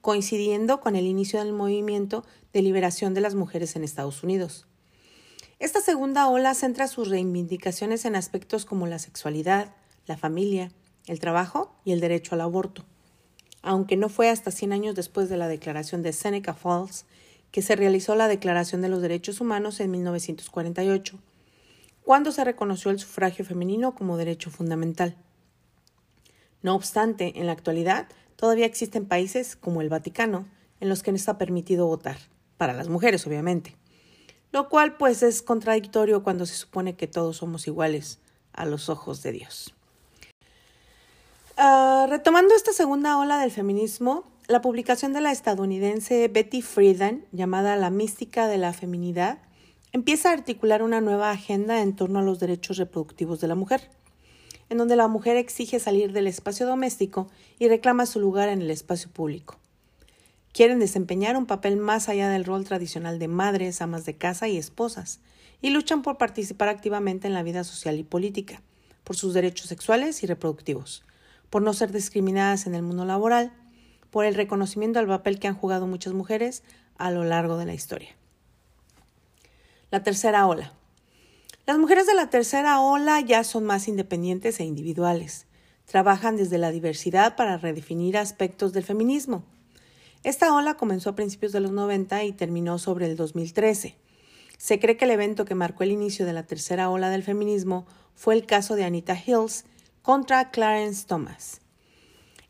coincidiendo 0.00 0.80
con 0.80 0.96
el 0.96 1.06
inicio 1.06 1.40
del 1.40 1.52
movimiento 1.52 2.24
de 2.54 2.62
liberación 2.62 3.12
de 3.12 3.20
las 3.20 3.34
mujeres 3.34 3.76
en 3.76 3.84
Estados 3.84 4.22
Unidos. 4.22 4.66
Esta 5.58 5.80
segunda 5.80 6.28
ola 6.28 6.54
centra 6.54 6.88
sus 6.88 7.08
reivindicaciones 7.08 8.06
en 8.06 8.16
aspectos 8.16 8.64
como 8.64 8.86
la 8.86 8.98
sexualidad, 8.98 9.74
la 10.06 10.16
familia, 10.16 10.72
el 11.06 11.20
trabajo 11.20 11.76
y 11.84 11.92
el 11.92 12.00
derecho 12.00 12.34
al 12.34 12.40
aborto 12.40 12.86
aunque 13.62 13.96
no 13.96 14.08
fue 14.08 14.28
hasta 14.28 14.50
100 14.50 14.72
años 14.72 14.94
después 14.94 15.28
de 15.28 15.36
la 15.36 15.48
declaración 15.48 16.02
de 16.02 16.12
Seneca 16.12 16.52
Falls 16.54 17.06
que 17.52 17.62
se 17.62 17.76
realizó 17.76 18.14
la 18.14 18.28
Declaración 18.28 18.80
de 18.80 18.88
los 18.88 19.02
Derechos 19.02 19.40
Humanos 19.40 19.78
en 19.80 19.90
1948, 19.90 21.18
cuando 22.02 22.32
se 22.32 22.44
reconoció 22.44 22.90
el 22.90 22.98
sufragio 22.98 23.44
femenino 23.44 23.94
como 23.94 24.16
derecho 24.16 24.50
fundamental. 24.50 25.16
No 26.62 26.74
obstante, 26.74 27.38
en 27.38 27.46
la 27.46 27.52
actualidad 27.52 28.08
todavía 28.36 28.66
existen 28.66 29.06
países 29.06 29.54
como 29.54 29.82
el 29.82 29.90
Vaticano 29.90 30.48
en 30.80 30.88
los 30.88 31.02
que 31.02 31.12
no 31.12 31.16
está 31.16 31.38
permitido 31.38 31.86
votar, 31.86 32.16
para 32.56 32.72
las 32.72 32.88
mujeres 32.88 33.26
obviamente, 33.26 33.76
lo 34.50 34.68
cual 34.68 34.96
pues 34.96 35.22
es 35.22 35.42
contradictorio 35.42 36.22
cuando 36.22 36.46
se 36.46 36.54
supone 36.54 36.96
que 36.96 37.06
todos 37.06 37.36
somos 37.36 37.66
iguales 37.66 38.18
a 38.52 38.64
los 38.64 38.88
ojos 38.88 39.22
de 39.22 39.32
Dios. 39.32 39.74
Ah, 41.58 42.06
retomando 42.08 42.54
esta 42.54 42.72
segunda 42.72 43.18
ola 43.18 43.38
del 43.38 43.50
feminismo, 43.50 44.24
la 44.48 44.62
publicación 44.62 45.12
de 45.12 45.20
la 45.20 45.32
estadounidense 45.32 46.28
Betty 46.28 46.62
Friedan, 46.62 47.26
llamada 47.30 47.76
La 47.76 47.90
mística 47.90 48.48
de 48.48 48.56
la 48.56 48.72
feminidad, 48.72 49.38
empieza 49.92 50.30
a 50.30 50.32
articular 50.32 50.82
una 50.82 51.02
nueva 51.02 51.30
agenda 51.30 51.82
en 51.82 51.94
torno 51.94 52.20
a 52.20 52.22
los 52.22 52.40
derechos 52.40 52.78
reproductivos 52.78 53.40
de 53.42 53.48
la 53.48 53.54
mujer, 53.54 53.90
en 54.70 54.78
donde 54.78 54.96
la 54.96 55.08
mujer 55.08 55.36
exige 55.36 55.78
salir 55.78 56.12
del 56.12 56.26
espacio 56.26 56.66
doméstico 56.66 57.28
y 57.58 57.68
reclama 57.68 58.06
su 58.06 58.18
lugar 58.18 58.48
en 58.48 58.62
el 58.62 58.70
espacio 58.70 59.10
público. 59.10 59.58
Quieren 60.54 60.78
desempeñar 60.78 61.36
un 61.36 61.44
papel 61.44 61.76
más 61.76 62.08
allá 62.08 62.30
del 62.30 62.46
rol 62.46 62.64
tradicional 62.64 63.18
de 63.18 63.28
madres, 63.28 63.82
amas 63.82 64.06
de 64.06 64.16
casa 64.16 64.48
y 64.48 64.56
esposas, 64.56 65.20
y 65.60 65.68
luchan 65.68 66.00
por 66.00 66.16
participar 66.16 66.70
activamente 66.70 67.26
en 67.26 67.34
la 67.34 67.42
vida 67.42 67.62
social 67.62 67.98
y 67.98 68.04
política, 68.04 68.62
por 69.04 69.16
sus 69.16 69.34
derechos 69.34 69.66
sexuales 69.66 70.22
y 70.22 70.26
reproductivos, 70.26 71.04
por 71.52 71.62
no 71.62 71.72
ser 71.72 71.92
discriminadas 71.92 72.66
en 72.66 72.74
el 72.74 72.82
mundo 72.82 73.04
laboral, 73.04 73.52
por 74.10 74.24
el 74.24 74.34
reconocimiento 74.34 74.98
al 74.98 75.06
papel 75.06 75.38
que 75.38 75.46
han 75.46 75.54
jugado 75.54 75.86
muchas 75.86 76.14
mujeres 76.14 76.64
a 76.98 77.12
lo 77.12 77.22
largo 77.22 77.58
de 77.58 77.66
la 77.66 77.74
historia. 77.74 78.16
La 79.92 80.02
tercera 80.02 80.48
ola. 80.48 80.72
Las 81.66 81.78
mujeres 81.78 82.08
de 82.08 82.14
la 82.14 82.28
tercera 82.28 82.80
ola 82.80 83.20
ya 83.20 83.44
son 83.44 83.62
más 83.62 83.86
independientes 83.86 84.58
e 84.58 84.64
individuales. 84.64 85.46
Trabajan 85.84 86.36
desde 86.36 86.58
la 86.58 86.72
diversidad 86.72 87.36
para 87.36 87.56
redefinir 87.56 88.18
aspectos 88.18 88.72
del 88.72 88.82
feminismo 88.82 89.44
esta 90.24 90.54
ola 90.54 90.74
comenzó 90.74 91.10
a 91.10 91.16
principios 91.16 91.50
de 91.50 91.58
los 91.58 91.72
90 91.72 92.22
y 92.22 92.32
terminó 92.32 92.78
sobre 92.78 93.06
el 93.06 93.16
2013. 93.16 93.96
Se 94.56 94.78
cree 94.78 94.96
que 94.96 95.04
el 95.04 95.10
evento 95.10 95.44
que 95.44 95.56
marcó 95.56 95.82
el 95.82 95.90
inicio 95.90 96.24
de 96.24 96.32
la 96.32 96.44
tercera 96.44 96.90
ola 96.90 97.10
del 97.10 97.24
feminismo 97.24 97.86
fue 98.14 98.34
el 98.34 98.46
caso 98.46 98.76
de 98.76 98.84
Anita 98.84 99.18
Hills 99.18 99.64
contra 100.02 100.50
Clarence 100.50 101.06
Thomas. 101.06 101.60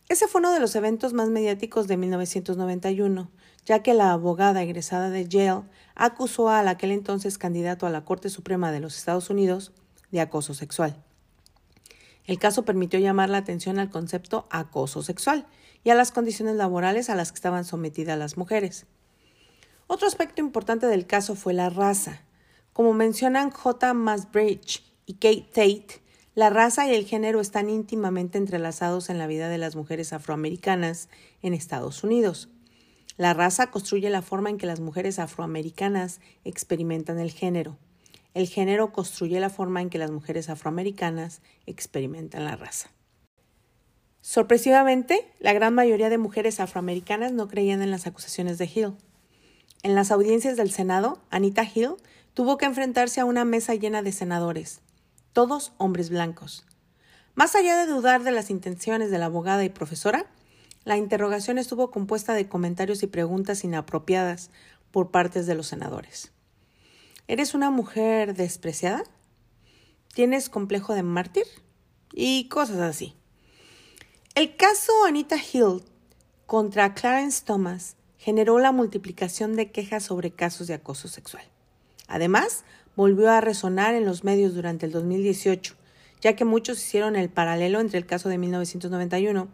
Ese 0.08 0.26
fue 0.26 0.40
uno 0.40 0.52
de 0.52 0.60
los 0.60 0.74
eventos 0.74 1.12
más 1.12 1.28
mediáticos 1.28 1.86
de 1.86 1.98
1991, 1.98 3.30
ya 3.66 3.82
que 3.82 3.92
la 3.92 4.12
abogada 4.12 4.62
egresada 4.62 5.10
de 5.10 5.28
Yale 5.28 5.62
acusó 5.94 6.48
al 6.48 6.66
aquel 6.68 6.92
entonces 6.92 7.36
candidato 7.36 7.86
a 7.86 7.90
la 7.90 8.04
Corte 8.06 8.30
Suprema 8.30 8.72
de 8.72 8.80
los 8.80 8.96
Estados 8.96 9.28
Unidos 9.28 9.72
de 10.10 10.22
acoso 10.22 10.54
sexual. 10.54 11.02
El 12.24 12.38
caso 12.38 12.64
permitió 12.64 12.98
llamar 12.98 13.28
la 13.28 13.38
atención 13.38 13.78
al 13.78 13.90
concepto 13.90 14.46
acoso 14.50 15.02
sexual 15.02 15.46
y 15.84 15.90
a 15.90 15.94
las 15.94 16.10
condiciones 16.10 16.56
laborales 16.56 17.10
a 17.10 17.16
las 17.16 17.32
que 17.32 17.36
estaban 17.36 17.64
sometidas 17.64 18.18
las 18.18 18.36
mujeres. 18.36 18.86
Otro 19.88 20.08
aspecto 20.08 20.40
importante 20.40 20.86
del 20.86 21.06
caso 21.06 21.34
fue 21.34 21.52
la 21.52 21.68
raza. 21.68 22.22
Como 22.72 22.94
mencionan 22.94 23.50
J. 23.50 23.92
Masbridge 23.92 24.82
y 25.04 25.14
Kate 25.14 25.48
Tate, 25.52 26.01
la 26.34 26.48
raza 26.48 26.88
y 26.88 26.94
el 26.94 27.04
género 27.04 27.40
están 27.40 27.68
íntimamente 27.68 28.38
entrelazados 28.38 29.10
en 29.10 29.18
la 29.18 29.26
vida 29.26 29.50
de 29.50 29.58
las 29.58 29.76
mujeres 29.76 30.14
afroamericanas 30.14 31.10
en 31.42 31.52
Estados 31.52 32.04
Unidos. 32.04 32.48
La 33.18 33.34
raza 33.34 33.70
construye 33.70 34.08
la 34.08 34.22
forma 34.22 34.48
en 34.48 34.56
que 34.56 34.64
las 34.64 34.80
mujeres 34.80 35.18
afroamericanas 35.18 36.20
experimentan 36.44 37.18
el 37.18 37.32
género. 37.32 37.76
El 38.32 38.48
género 38.48 38.92
construye 38.92 39.40
la 39.40 39.50
forma 39.50 39.82
en 39.82 39.90
que 39.90 39.98
las 39.98 40.10
mujeres 40.10 40.48
afroamericanas 40.48 41.42
experimentan 41.66 42.46
la 42.46 42.56
raza. 42.56 42.90
Sorpresivamente, 44.22 45.30
la 45.38 45.52
gran 45.52 45.74
mayoría 45.74 46.08
de 46.08 46.16
mujeres 46.16 46.60
afroamericanas 46.60 47.32
no 47.32 47.48
creían 47.48 47.82
en 47.82 47.90
las 47.90 48.06
acusaciones 48.06 48.56
de 48.56 48.70
Hill. 48.74 48.94
En 49.82 49.94
las 49.94 50.10
audiencias 50.10 50.56
del 50.56 50.70
Senado, 50.70 51.20
Anita 51.28 51.64
Hill 51.64 51.96
tuvo 52.32 52.56
que 52.56 52.64
enfrentarse 52.64 53.20
a 53.20 53.26
una 53.26 53.44
mesa 53.44 53.74
llena 53.74 54.02
de 54.02 54.12
senadores, 54.12 54.80
todos 55.32 55.72
hombres 55.78 56.10
blancos. 56.10 56.66
Más 57.34 57.54
allá 57.54 57.78
de 57.78 57.90
dudar 57.90 58.22
de 58.22 58.30
las 58.30 58.50
intenciones 58.50 59.10
de 59.10 59.18
la 59.18 59.26
abogada 59.26 59.64
y 59.64 59.70
profesora, 59.70 60.26
la 60.84 60.96
interrogación 60.96 61.58
estuvo 61.58 61.90
compuesta 61.90 62.34
de 62.34 62.48
comentarios 62.48 63.02
y 63.02 63.06
preguntas 63.06 63.64
inapropiadas 63.64 64.50
por 64.90 65.10
partes 65.10 65.46
de 65.46 65.54
los 65.54 65.68
senadores. 65.68 66.32
¿Eres 67.28 67.54
una 67.54 67.70
mujer 67.70 68.34
despreciada? 68.34 69.04
¿Tienes 70.12 70.50
complejo 70.50 70.92
de 70.92 71.02
mártir? 71.02 71.46
Y 72.12 72.48
cosas 72.48 72.80
así. 72.80 73.14
El 74.34 74.56
caso 74.56 74.92
Anita 75.06 75.36
Hill 75.36 75.82
contra 76.46 76.94
Clarence 76.94 77.44
Thomas 77.44 77.96
generó 78.18 78.58
la 78.58 78.72
multiplicación 78.72 79.56
de 79.56 79.70
quejas 79.70 80.02
sobre 80.02 80.32
casos 80.32 80.66
de 80.66 80.74
acoso 80.74 81.08
sexual. 81.08 81.44
Además, 82.08 82.64
volvió 82.96 83.30
a 83.30 83.40
resonar 83.40 83.94
en 83.94 84.04
los 84.04 84.24
medios 84.24 84.54
durante 84.54 84.86
el 84.86 84.92
2018, 84.92 85.74
ya 86.20 86.36
que 86.36 86.44
muchos 86.44 86.78
hicieron 86.78 87.16
el 87.16 87.30
paralelo 87.30 87.80
entre 87.80 87.98
el 87.98 88.06
caso 88.06 88.28
de 88.28 88.38
1991 88.38 89.48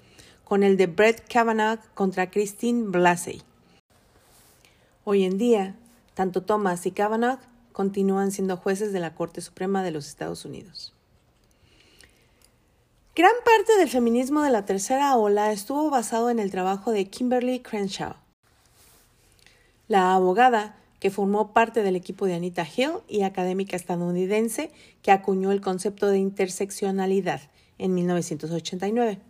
con 0.45 0.63
el 0.63 0.77
de 0.77 0.87
Brett 0.87 1.27
Kavanaugh 1.31 1.79
contra 1.95 2.31
Christine 2.31 2.89
Blasey. 2.89 3.43
Hoy 5.05 5.25
en 5.25 5.39
día, 5.39 5.77
tanto 6.15 6.43
Thomas 6.43 6.85
y 6.87 6.91
Kavanaugh 6.91 7.39
continúan 7.73 8.33
siendo 8.33 8.57
jueces 8.57 8.93
de 8.93 9.01
la 9.01 9.15
Corte 9.15 9.41
Suprema 9.41 9.83
de 9.83 9.91
los 9.91 10.09
Estados 10.09 10.45
Unidos. 10.45 10.95
Gran 13.15 13.33
parte 13.45 13.77
del 13.79 13.89
feminismo 13.89 14.43
de 14.43 14.51
la 14.51 14.65
tercera 14.65 15.17
ola 15.17 15.53
estuvo 15.53 15.91
basado 15.91 16.31
en 16.31 16.39
el 16.39 16.51
trabajo 16.51 16.93
de 16.93 17.11
Kimberly 17.11 17.61
Crenshaw, 17.61 18.15
la 19.87 20.15
abogada 20.15 20.77
que 21.01 21.11
formó 21.11 21.53
parte 21.53 21.83
del 21.83 21.97
equipo 21.97 22.27
de 22.27 22.35
Anita 22.35 22.67
Hill 22.67 23.03
y 23.09 23.23
académica 23.23 23.77
estadounidense 23.77 24.71
que 25.03 25.13
acuñó 25.13 25.53
el 25.53 25.61
concepto 25.61 26.09
de 26.09 26.19
interseccionalidad 26.19 27.41
en 27.79 27.95
1989. 27.95 29.21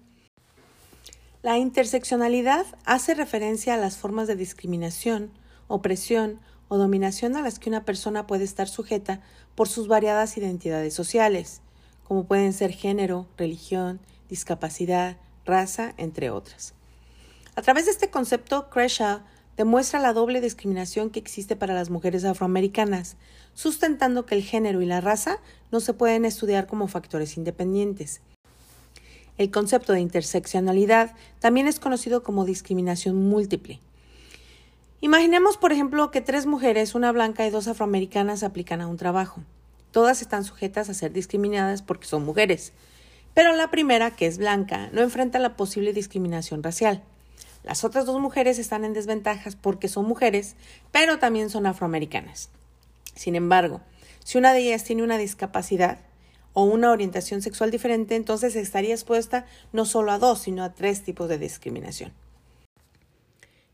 La 1.43 1.59
interseccionalidad 1.59 2.67
hace 2.85 3.15
referencia 3.15 3.75
a 3.75 3.79
las 3.79 3.97
formas 3.97 4.27
de 4.27 4.37
discriminación, 4.37 5.31
opresión 5.69 6.41
o 6.69 6.79
dominación 6.79 7.37
a 7.37 7.43
las 7.43 7.59
que 7.59 7.71
una 7.71 7.85
persona 7.85 8.27
puede 8.27 8.45
estar 8.45 8.69
sujeta 8.69 9.21
por 9.55 9.69
sus 9.69 9.89
variadas 9.89 10.37
identidades 10.37 10.95
sociales, 10.95 11.61
como 12.05 12.25
pueden 12.25 12.53
ser 12.53 12.73
género, 12.73 13.27
religión, 13.37 14.01
discapacidad, 14.29 15.17
raza, 15.45 15.95
entre 15.97 16.31
otras. 16.31 16.75
A 17.55 17.63
través 17.63 17.87
de 17.87 17.93
este 17.93 18.11
concepto, 18.11 18.69
Creshaw 18.71 19.21
demuestra 19.59 19.99
la 19.99 20.12
doble 20.12 20.41
discriminación 20.41 21.11
que 21.11 21.19
existe 21.19 21.57
para 21.57 21.75
las 21.75 21.91
mujeres 21.91 22.25
afroamericanas, 22.25 23.17
sustentando 23.55 24.25
que 24.25 24.37
el 24.37 24.45
género 24.45 24.81
y 24.81 24.87
la 24.87 25.00
raza 25.00 25.41
no 25.73 25.81
se 25.81 25.93
pueden 25.93 26.25
estudiar 26.25 26.69
como 26.69 26.87
factores 26.87 27.37
independientes. 27.37 28.21
El 29.37 29.50
concepto 29.50 29.93
de 29.93 30.00
interseccionalidad 30.00 31.15
también 31.41 31.67
es 31.67 31.81
conocido 31.81 32.23
como 32.23 32.45
discriminación 32.45 33.17
múltiple. 33.17 33.81
Imaginemos, 35.00 35.57
por 35.57 35.73
ejemplo, 35.73 36.12
que 36.12 36.21
tres 36.21 36.47
mujeres, 36.47 36.95
una 36.95 37.11
blanca 37.11 37.45
y 37.45 37.50
dos 37.50 37.67
afroamericanas, 37.67 38.45
aplican 38.45 38.81
a 38.81 38.87
un 38.87 38.97
trabajo. 38.97 39.43
Todas 39.91 40.23
están 40.23 40.45
sujetas 40.45 40.88
a 40.88 40.95
ser 40.95 41.12
discriminadas 41.12 41.83
porque 41.83 42.07
son 42.07 42.25
mujeres. 42.25 42.73
Pero 43.35 43.55
la 43.55 43.73
primera, 43.73 44.12
que 44.12 44.27
es 44.27 44.38
blanca, 44.38 44.88
no 44.93 45.03
enfrenta 45.03 45.41
la 45.41 45.57
posible 45.57 45.93
discriminación 45.93 46.62
racial. 46.62 47.03
Las 47.69 47.85
otras 47.85 48.07
dos 48.07 48.19
mujeres 48.19 48.59
están 48.59 48.87
en 48.87 48.95
desventajas 48.95 49.55
porque 49.55 49.89
son 49.89 50.07
mujeres, 50.09 50.57
pero 50.91 51.19
también 51.19 51.51
son 51.51 51.67
afroamericanas. 51.67 52.49
Sin 53.15 53.37
embargo, 53.37 53.83
si 54.25 54.39
una 54.39 54.55
de 54.55 54.61
ellas 54.61 54.85
tiene 54.85 55.03
una 55.03 55.19
discapacidad 55.19 55.99
o 56.55 56.65
una 56.65 56.91
orientación 56.91 57.43
sexual 57.43 57.71
diferente, 57.71 58.17
entonces 58.17 58.57
estaría 58.57 58.95
expuesta 58.95 59.45
no 59.75 59.85
solo 59.85 60.13
a 60.13 60.19
dos, 60.19 60.39
sino 60.39 60.65
a 60.65 60.73
tres 60.73 61.03
tipos 61.03 61.29
de 61.29 61.37
discriminación. 61.37 62.15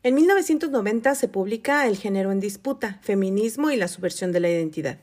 En 0.03 0.13
1990 0.13 1.15
se 1.15 1.29
publica 1.29 1.87
El 1.87 1.95
género 1.95 2.33
en 2.33 2.41
disputa, 2.41 2.99
feminismo 3.01 3.71
y 3.71 3.77
la 3.77 3.87
subversión 3.87 4.33
de 4.33 4.41
la 4.41 4.49
identidad. 4.49 4.97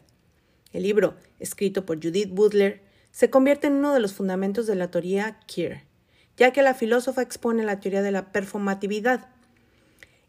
El 0.74 0.82
libro, 0.82 1.14
escrito 1.40 1.86
por 1.86 1.96
Judith 1.96 2.28
Butler, 2.28 2.82
se 3.10 3.30
convierte 3.30 3.68
en 3.68 3.76
uno 3.76 3.94
de 3.94 4.00
los 4.00 4.12
fundamentos 4.12 4.66
de 4.66 4.74
la 4.74 4.90
teoría 4.90 5.40
queer, 5.46 5.90
ya 6.36 6.52
que 6.52 6.62
la 6.62 6.74
filósofa 6.74 7.22
expone 7.22 7.64
la 7.64 7.80
teoría 7.80 8.02
de 8.02 8.12
la 8.12 8.32
performatividad. 8.32 9.28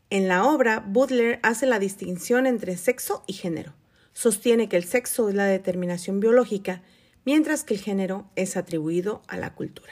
En 0.10 0.28
la 0.28 0.46
obra, 0.46 0.84
Butler 0.86 1.40
hace 1.44 1.66
la 1.66 1.80
distinción 1.80 2.46
entre 2.46 2.78
sexo 2.78 3.24
y 3.28 3.34
género. 3.34 3.74
Sostiene 4.14 4.70
que 4.70 4.78
el 4.78 4.84
sexo 4.84 5.30
es 5.30 5.36
la 5.36 5.46
determinación 5.46 6.20
biológica, 6.20 6.84
mientras 7.26 7.64
que 7.64 7.74
el 7.74 7.80
género 7.80 8.30
es 8.36 8.58
atribuido 8.58 9.22
a 9.28 9.38
la 9.38 9.56
cultura. 9.56 9.92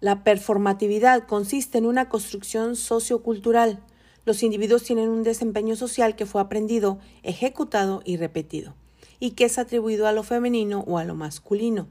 La 0.00 0.24
performatividad 0.24 1.26
consiste 1.26 1.78
en 1.78 1.86
una 1.86 2.08
construcción 2.08 2.76
sociocultural 2.76 3.82
los 4.28 4.42
individuos 4.42 4.82
tienen 4.82 5.08
un 5.08 5.22
desempeño 5.22 5.74
social 5.74 6.14
que 6.14 6.26
fue 6.26 6.42
aprendido, 6.42 6.98
ejecutado 7.22 8.02
y 8.04 8.18
repetido, 8.18 8.74
y 9.18 9.30
que 9.30 9.46
es 9.46 9.56
atribuido 9.56 10.06
a 10.06 10.12
lo 10.12 10.22
femenino 10.22 10.84
o 10.86 10.98
a 10.98 11.04
lo 11.04 11.14
masculino. 11.14 11.88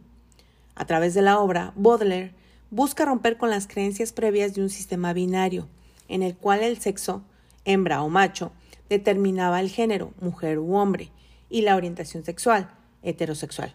A 0.77 0.85
través 0.85 1.15
de 1.15 1.23
la 1.23 1.39
obra, 1.39 1.73
Baudelaire 1.75 2.35
busca 2.69 3.03
romper 3.03 3.37
con 3.37 3.49
las 3.49 3.65
creencias 3.65 4.13
previas 4.13 4.53
de 4.53 4.61
un 4.61 4.69
sistema 4.69 5.11
binario, 5.11 5.67
en 6.07 6.21
el 6.21 6.37
cual 6.37 6.61
el 6.61 6.77
sexo, 6.77 7.23
hembra 7.65 8.03
o 8.03 8.09
macho, 8.09 8.51
determinaba 8.87 9.59
el 9.59 9.71
género, 9.71 10.13
mujer 10.21 10.59
u 10.59 10.75
hombre, 10.75 11.09
y 11.49 11.61
la 11.61 11.75
orientación 11.75 12.23
sexual, 12.23 12.69
heterosexual. 13.01 13.73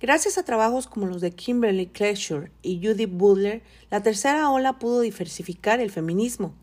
Gracias 0.00 0.38
a 0.38 0.44
trabajos 0.44 0.86
como 0.86 1.06
los 1.06 1.20
de 1.20 1.32
Kimberly 1.32 1.88
Crenshaw 1.88 2.44
y 2.62 2.80
Judith 2.80 3.10
Butler, 3.10 3.62
la 3.90 4.00
tercera 4.00 4.50
ola 4.50 4.78
pudo 4.78 5.00
diversificar 5.00 5.80
el 5.80 5.90
feminismo, 5.90 6.54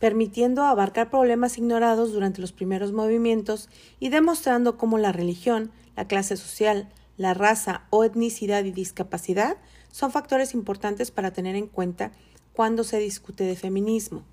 permitiendo 0.00 0.64
abarcar 0.64 1.08
problemas 1.08 1.56
ignorados 1.56 2.12
durante 2.12 2.40
los 2.40 2.50
primeros 2.50 2.90
movimientos 2.90 3.68
y 4.00 4.08
demostrando 4.08 4.76
cómo 4.76 4.98
la 4.98 5.12
religión, 5.12 5.70
la 5.94 6.08
clase 6.08 6.36
social, 6.36 6.88
la 7.20 7.34
raza 7.34 7.82
o 7.90 8.02
etnicidad 8.02 8.64
y 8.64 8.72
discapacidad 8.72 9.58
son 9.92 10.10
factores 10.10 10.54
importantes 10.54 11.10
para 11.10 11.34
tener 11.34 11.54
en 11.54 11.66
cuenta 11.66 12.12
cuando 12.54 12.82
se 12.82 12.98
discute 12.98 13.44
de 13.44 13.56
feminismo. 13.56 14.24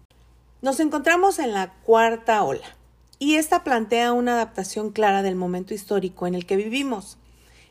Nos 0.61 0.79
encontramos 0.79 1.37
en 1.39 1.51
la 1.51 1.73
cuarta 1.83 2.41
ola, 2.43 2.77
y 3.19 3.35
esta 3.35 3.65
plantea 3.65 4.13
una 4.13 4.35
adaptación 4.35 4.91
clara 4.91 5.21
del 5.21 5.35
momento 5.35 5.73
histórico 5.73 6.27
en 6.27 6.35
el 6.35 6.45
que 6.45 6.55
vivimos 6.55 7.17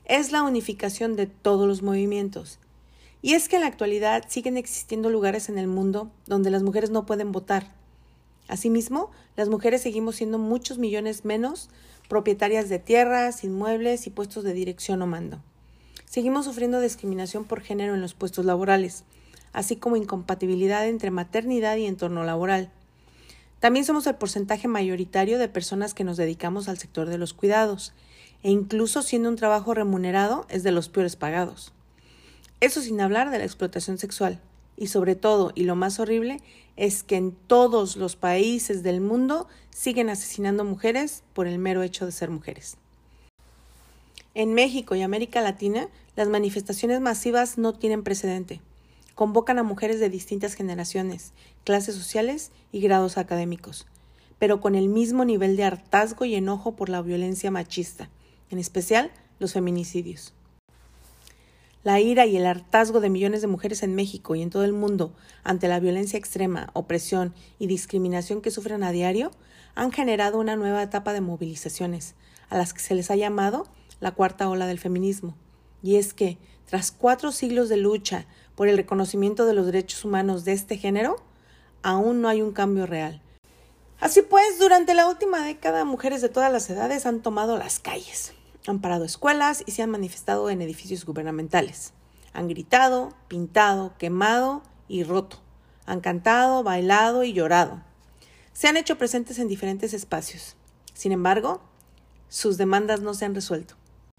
es 0.05 0.33
la 0.33 0.43
unificación 0.43 1.17
de 1.17 1.27
todos 1.27 1.67
los 1.67 1.81
movimientos. 1.81 2.59
Y 3.23 3.33
es 3.33 3.49
que 3.49 3.57
en 3.57 3.63
la 3.63 3.69
actualidad 3.69 4.25
siguen 4.29 4.59
existiendo 4.59 5.09
lugares 5.09 5.49
en 5.49 5.57
el 5.57 5.67
mundo 5.67 6.11
donde 6.27 6.51
las 6.51 6.63
mujeres 6.63 6.91
no 6.91 7.07
pueden 7.07 7.33
votar. 7.33 7.73
Asimismo, 8.49 9.11
las 9.37 9.49
mujeres 9.49 9.83
seguimos 9.83 10.17
siendo 10.17 10.39
muchos 10.39 10.79
millones 10.79 11.25
menos 11.25 11.69
propietarias 12.09 12.69
de 12.69 12.79
tierras, 12.79 13.43
inmuebles 13.45 14.07
y 14.07 14.11
puestos 14.11 14.45
de 14.45 14.53
dirección 14.53 15.03
o 15.03 15.07
mando. 15.07 15.41
Seguimos 16.05 16.45
sufriendo 16.45 16.81
discriminación 16.81 17.45
por 17.45 17.61
género 17.61 17.95
en 17.95 18.01
los 18.01 18.15
puestos 18.15 18.45
laborales, 18.45 19.05
así 19.53 19.77
como 19.77 19.97
incompatibilidad 19.97 20.87
entre 20.87 21.11
maternidad 21.11 21.77
y 21.77 21.87
entorno 21.87 22.25
laboral. 22.25 22.71
También 23.59 23.85
somos 23.85 24.07
el 24.07 24.15
porcentaje 24.15 24.69
mayoritario 24.69 25.39
de 25.39 25.49
personas 25.49 25.95
que 25.95 26.05
nos 26.05 26.17
dedicamos 26.17 26.69
al 26.69 26.79
sector 26.79 27.09
de 27.09 27.19
los 27.19 27.35
cuidados, 27.35 27.93
e 28.43 28.51
incluso 28.51 29.03
siendo 29.03 29.29
un 29.29 29.37
trabajo 29.37 29.75
remunerado 29.75 30.47
es 30.49 30.63
de 30.63 30.71
los 30.71 30.89
peores 30.89 31.17
pagados. 31.17 31.73
Eso 32.61 32.81
sin 32.81 33.01
hablar 33.01 33.31
de 33.31 33.39
la 33.39 33.45
explotación 33.45 33.99
sexual. 33.99 34.41
Y 34.77 34.89
sobre 34.89 35.15
todo, 35.17 35.53
y 35.55 35.65
lo 35.65 35.77
más 35.77 35.99
horrible, 36.01 36.41
es 36.77 37.03
que 37.03 37.17
en 37.17 37.33
todos 37.33 37.97
los 37.97 38.17
países 38.17 38.83
del 38.83 39.01
mundo 39.01 39.49
siguen 39.71 40.11
asesinando 40.11 40.65
mujeres 40.65 41.23
por 41.33 41.47
el 41.47 41.59
mero 41.59 41.83
hecho 41.83 42.07
de 42.07 42.13
ser 42.13 42.31
mujeres. 42.31 42.77
En 44.35 44.53
México 44.53 44.95
y 44.95 45.03
América 45.03 45.41
Latina, 45.41 45.89
las 46.15 46.29
manifestaciones 46.29 47.01
masivas 47.01 47.57
no 47.57 47.73
tienen 47.73 48.03
precedente. 48.03 48.61
Convocan 49.15 49.59
a 49.59 49.63
mujeres 49.63 49.99
de 49.99 50.11
distintas 50.11 50.53
generaciones, 50.53 51.33
clases 51.65 51.95
sociales 51.95 52.51
y 52.71 52.81
grados 52.81 53.17
académicos, 53.17 53.87
pero 54.39 54.61
con 54.61 54.75
el 54.75 54.89
mismo 54.89 55.25
nivel 55.25 55.57
de 55.57 55.65
hartazgo 55.65 56.27
y 56.27 56.35
enojo 56.35 56.77
por 56.77 56.91
la 56.91 57.01
violencia 57.01 57.51
machista, 57.51 58.11
en 58.51 58.59
especial 58.59 59.11
los 59.39 59.55
feminicidios. 59.55 60.35
La 61.87 62.01
ira 62.01 62.27
y 62.27 62.37
el 62.37 62.47
hartazgo 62.47 62.99
de 62.99 63.11
millones 63.11 63.43
de 63.43 63.47
mujeres 63.47 63.85
en 63.85 63.95
México 63.95 64.35
y 64.35 64.43
en 64.43 64.51
todo 64.51 64.65
el 64.65 64.73
mundo 64.73 65.15
ante 65.45 65.69
la 65.69 65.79
violencia 65.79 66.19
extrema, 66.19 66.69
opresión 66.73 67.33
y 67.61 67.69
discriminación 67.69 68.43
que 68.43 68.51
sufren 68.51 68.83
a 68.83 68.91
diario 68.91 69.31
han 69.77 69.93
generado 69.93 70.41
una 70.41 70.57
nueva 70.57 70.83
etapa 70.83 71.13
de 71.13 71.21
movilizaciones, 71.21 72.17
a 72.49 72.59
las 72.59 72.75
que 72.75 72.81
se 72.81 72.97
les 72.97 73.13
ha 73.13 73.15
llamado 73.15 73.69
la 74.01 74.11
cuarta 74.11 74.49
ola 74.49 74.67
del 74.67 74.81
feminismo. 74.81 75.37
Y 75.81 75.95
es 75.95 76.13
que, 76.13 76.39
tras 76.65 76.91
cuatro 76.91 77.31
siglos 77.31 77.69
de 77.69 77.77
lucha 77.77 78.27
por 78.57 78.67
el 78.67 78.79
reconocimiento 78.79 79.47
de 79.47 79.55
los 79.55 79.67
derechos 79.67 80.05
humanos 80.05 80.45
de 80.45 80.55
este 80.55 80.79
género, 80.79 81.23
aún 81.85 82.21
no 82.21 82.29
hay 82.29 82.43
un 82.43 82.51
cambio 82.51 82.87
real. 82.87 83.23
Así 84.01 84.23
pues, 84.23 84.59
durante 84.59 84.93
la 84.95 85.07
última 85.07 85.47
década, 85.47 85.85
mujeres 85.85 86.21
de 86.21 86.31
todas 86.31 86.53
las 86.53 86.69
edades 86.69 87.07
han 87.07 87.23
tomado 87.23 87.57
las 87.57 87.79
calles, 87.79 88.33
han 88.71 88.81
parado 88.81 89.05
escuelas 89.05 89.63
y 89.67 89.73
se 89.73 89.83
han 89.83 89.91
manifestado 89.91 90.51
en 90.51 90.63
edificios 90.63 91.05
gubernamentales. 91.05 91.93
Han 92.33 92.49
gritado, 92.49 93.15
pintado, 93.29 93.97
quemado 93.99 94.63
y 94.89 95.05
roto. 95.05 95.39
Han 95.87 96.01
cantado, 96.01 96.63
bailado 96.63 97.25
y 97.25 97.33
llorado. 97.33 97.83
Se 98.53 98.69
han 98.69 98.77
hecho 98.77 98.99
presentes 98.99 99.39
en 99.39 99.49
diferentes 99.49 99.95
espacios. 99.95 100.57
Sin 100.95 101.13
embargo, 101.13 101.61
sus 102.29 102.57
demandas 102.57 103.01
no 103.01 103.15
se 103.15 103.25
han 103.25 103.35
resuelto. 103.35 103.75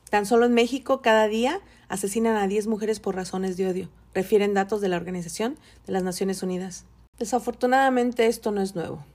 Tan 0.09 0.25
solo 0.25 0.45
en 0.45 0.53
México, 0.53 1.01
cada 1.01 1.27
día 1.27 1.59
asesinan 1.89 2.37
a 2.37 2.47
10 2.47 2.67
mujeres 2.67 2.99
por 2.99 3.15
razones 3.15 3.57
de 3.57 3.67
odio, 3.67 3.89
refieren 4.13 4.53
datos 4.53 4.79
de 4.79 4.89
la 4.89 4.97
Organización 4.97 5.57
de 5.85 5.93
las 5.93 6.03
Naciones 6.03 6.41
Unidas. 6.43 6.85
Desafortunadamente 7.19 8.27
esto 8.27 8.51
no 8.51 8.61
es 8.61 8.75
nuevo. 8.75 9.05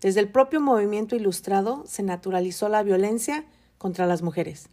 Desde 0.00 0.20
el 0.20 0.28
propio 0.28 0.60
movimiento 0.60 1.14
ilustrado 1.14 1.84
se 1.86 2.02
naturalizó 2.02 2.68
la 2.68 2.82
violencia 2.82 3.44
contra 3.84 4.06
las 4.06 4.22
mujeres, 4.22 4.70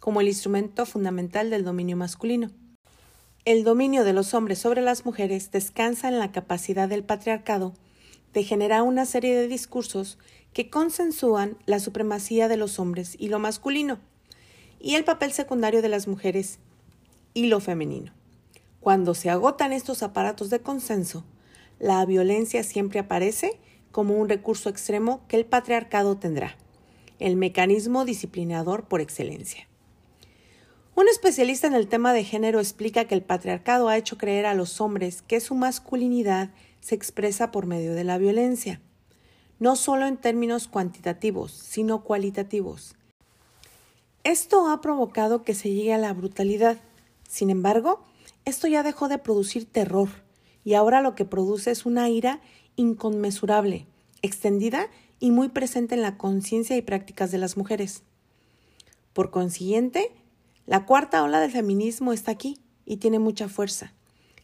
como 0.00 0.20
el 0.20 0.28
instrumento 0.28 0.84
fundamental 0.84 1.48
del 1.48 1.64
dominio 1.64 1.96
masculino. 1.96 2.50
El 3.46 3.64
dominio 3.64 4.04
de 4.04 4.12
los 4.12 4.34
hombres 4.34 4.58
sobre 4.58 4.82
las 4.82 5.06
mujeres 5.06 5.50
descansa 5.50 6.08
en 6.08 6.18
la 6.18 6.30
capacidad 6.30 6.86
del 6.86 7.02
patriarcado 7.02 7.72
de 8.34 8.44
generar 8.44 8.82
una 8.82 9.06
serie 9.06 9.34
de 9.34 9.48
discursos 9.48 10.18
que 10.52 10.68
consensúan 10.68 11.56
la 11.64 11.80
supremacía 11.80 12.48
de 12.48 12.58
los 12.58 12.78
hombres 12.78 13.16
y 13.18 13.30
lo 13.30 13.38
masculino, 13.38 13.98
y 14.78 14.96
el 14.96 15.04
papel 15.04 15.32
secundario 15.32 15.80
de 15.80 15.88
las 15.88 16.06
mujeres 16.06 16.58
y 17.32 17.46
lo 17.46 17.60
femenino. 17.60 18.12
Cuando 18.80 19.14
se 19.14 19.30
agotan 19.30 19.72
estos 19.72 20.02
aparatos 20.02 20.50
de 20.50 20.60
consenso, 20.60 21.24
la 21.78 22.04
violencia 22.04 22.62
siempre 22.62 22.98
aparece 22.98 23.58
como 23.90 24.18
un 24.18 24.28
recurso 24.28 24.68
extremo 24.68 25.22
que 25.28 25.36
el 25.36 25.46
patriarcado 25.46 26.18
tendrá 26.18 26.58
el 27.20 27.36
mecanismo 27.36 28.04
disciplinador 28.04 28.88
por 28.88 29.00
excelencia. 29.00 29.68
Un 30.96 31.08
especialista 31.08 31.66
en 31.66 31.74
el 31.74 31.88
tema 31.88 32.12
de 32.12 32.24
género 32.24 32.58
explica 32.58 33.04
que 33.04 33.14
el 33.14 33.22
patriarcado 33.22 33.88
ha 33.88 33.96
hecho 33.96 34.18
creer 34.18 34.44
a 34.46 34.54
los 34.54 34.80
hombres 34.80 35.22
que 35.22 35.40
su 35.40 35.54
masculinidad 35.54 36.50
se 36.80 36.94
expresa 36.94 37.52
por 37.52 37.66
medio 37.66 37.94
de 37.94 38.04
la 38.04 38.18
violencia, 38.18 38.80
no 39.58 39.76
solo 39.76 40.06
en 40.06 40.16
términos 40.16 40.66
cuantitativos, 40.66 41.52
sino 41.52 42.02
cualitativos. 42.02 42.96
Esto 44.24 44.68
ha 44.68 44.80
provocado 44.80 45.42
que 45.42 45.54
se 45.54 45.70
llegue 45.70 45.94
a 45.94 45.98
la 45.98 46.12
brutalidad. 46.12 46.78
Sin 47.28 47.48
embargo, 47.48 48.04
esto 48.44 48.66
ya 48.66 48.82
dejó 48.82 49.08
de 49.08 49.18
producir 49.18 49.64
terror 49.64 50.08
y 50.64 50.74
ahora 50.74 51.00
lo 51.00 51.14
que 51.14 51.24
produce 51.24 51.70
es 51.70 51.86
una 51.86 52.08
ira 52.10 52.40
inconmensurable, 52.76 53.86
extendida 54.22 54.88
y 55.20 55.30
muy 55.30 55.50
presente 55.50 55.94
en 55.94 56.02
la 56.02 56.16
conciencia 56.16 56.76
y 56.76 56.82
prácticas 56.82 57.30
de 57.30 57.38
las 57.38 57.56
mujeres. 57.56 58.02
Por 59.12 59.30
consiguiente, 59.30 60.10
la 60.66 60.86
cuarta 60.86 61.22
ola 61.22 61.40
del 61.40 61.52
feminismo 61.52 62.12
está 62.12 62.32
aquí 62.32 62.58
y 62.86 62.96
tiene 62.96 63.18
mucha 63.18 63.48
fuerza. 63.48 63.92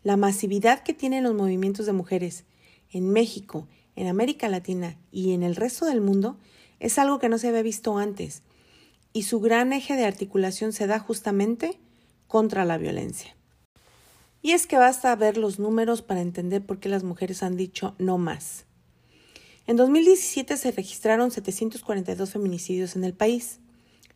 La 0.04 0.16
masividad 0.16 0.82
que 0.82 0.94
tienen 0.94 1.24
los 1.24 1.34
movimientos 1.34 1.86
de 1.86 1.92
mujeres 1.92 2.44
en 2.92 3.10
México, 3.10 3.66
en 3.96 4.06
América 4.06 4.48
Latina 4.48 4.98
y 5.10 5.32
en 5.32 5.42
el 5.42 5.56
resto 5.56 5.86
del 5.86 6.00
mundo 6.00 6.36
es 6.78 6.98
algo 6.98 7.18
que 7.18 7.28
no 7.28 7.38
se 7.38 7.48
había 7.48 7.62
visto 7.62 7.96
antes 7.96 8.42
y 9.16 9.22
su 9.22 9.40
gran 9.40 9.72
eje 9.72 9.96
de 9.96 10.04
articulación 10.04 10.74
se 10.74 10.86
da 10.86 10.98
justamente 10.98 11.78
contra 12.26 12.66
la 12.66 12.76
violencia. 12.76 13.34
Y 14.42 14.52
es 14.52 14.66
que 14.66 14.76
basta 14.76 15.16
ver 15.16 15.38
los 15.38 15.58
números 15.58 16.02
para 16.02 16.20
entender 16.20 16.64
por 16.64 16.78
qué 16.80 16.90
las 16.90 17.02
mujeres 17.02 17.42
han 17.42 17.56
dicho 17.56 17.94
no 17.98 18.18
más. 18.18 18.65
En 19.68 19.74
2017 19.74 20.56
se 20.56 20.70
registraron 20.70 21.32
742 21.32 22.30
feminicidios 22.30 22.94
en 22.94 23.02
el 23.02 23.14
país. 23.14 23.58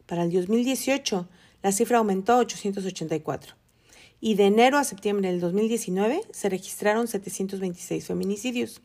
Para 0.06 0.22
el 0.22 0.32
2018 0.32 1.28
la 1.62 1.72
cifra 1.72 1.98
aumentó 1.98 2.34
a 2.34 2.38
884. 2.38 3.56
Y 4.20 4.34
de 4.36 4.46
enero 4.46 4.78
a 4.78 4.84
septiembre 4.84 5.28
del 5.28 5.40
2019 5.40 6.22
se 6.30 6.48
registraron 6.48 7.08
726 7.08 8.06
feminicidios, 8.06 8.80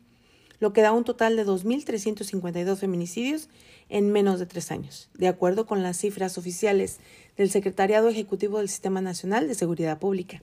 lo 0.58 0.72
que 0.72 0.80
da 0.80 0.92
un 0.92 1.04
total 1.04 1.36
de 1.36 1.46
2.352 1.46 2.76
feminicidios 2.76 3.48
en 3.88 4.10
menos 4.10 4.40
de 4.40 4.46
tres 4.46 4.72
años, 4.72 5.08
de 5.14 5.28
acuerdo 5.28 5.66
con 5.66 5.84
las 5.84 5.98
cifras 5.98 6.36
oficiales 6.36 6.98
del 7.36 7.50
Secretariado 7.50 8.08
Ejecutivo 8.08 8.58
del 8.58 8.68
Sistema 8.68 9.00
Nacional 9.00 9.46
de 9.46 9.54
Seguridad 9.54 10.00
Pública. 10.00 10.42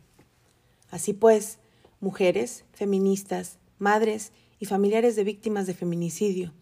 Así 0.90 1.12
pues, 1.12 1.58
mujeres, 2.00 2.64
feministas, 2.72 3.58
madres 3.78 4.32
y 4.64 4.66
familiares 4.66 5.18
de 5.18 5.26
víctimas 5.26 5.68
de 5.68 5.74
feminicidio, 5.74 6.54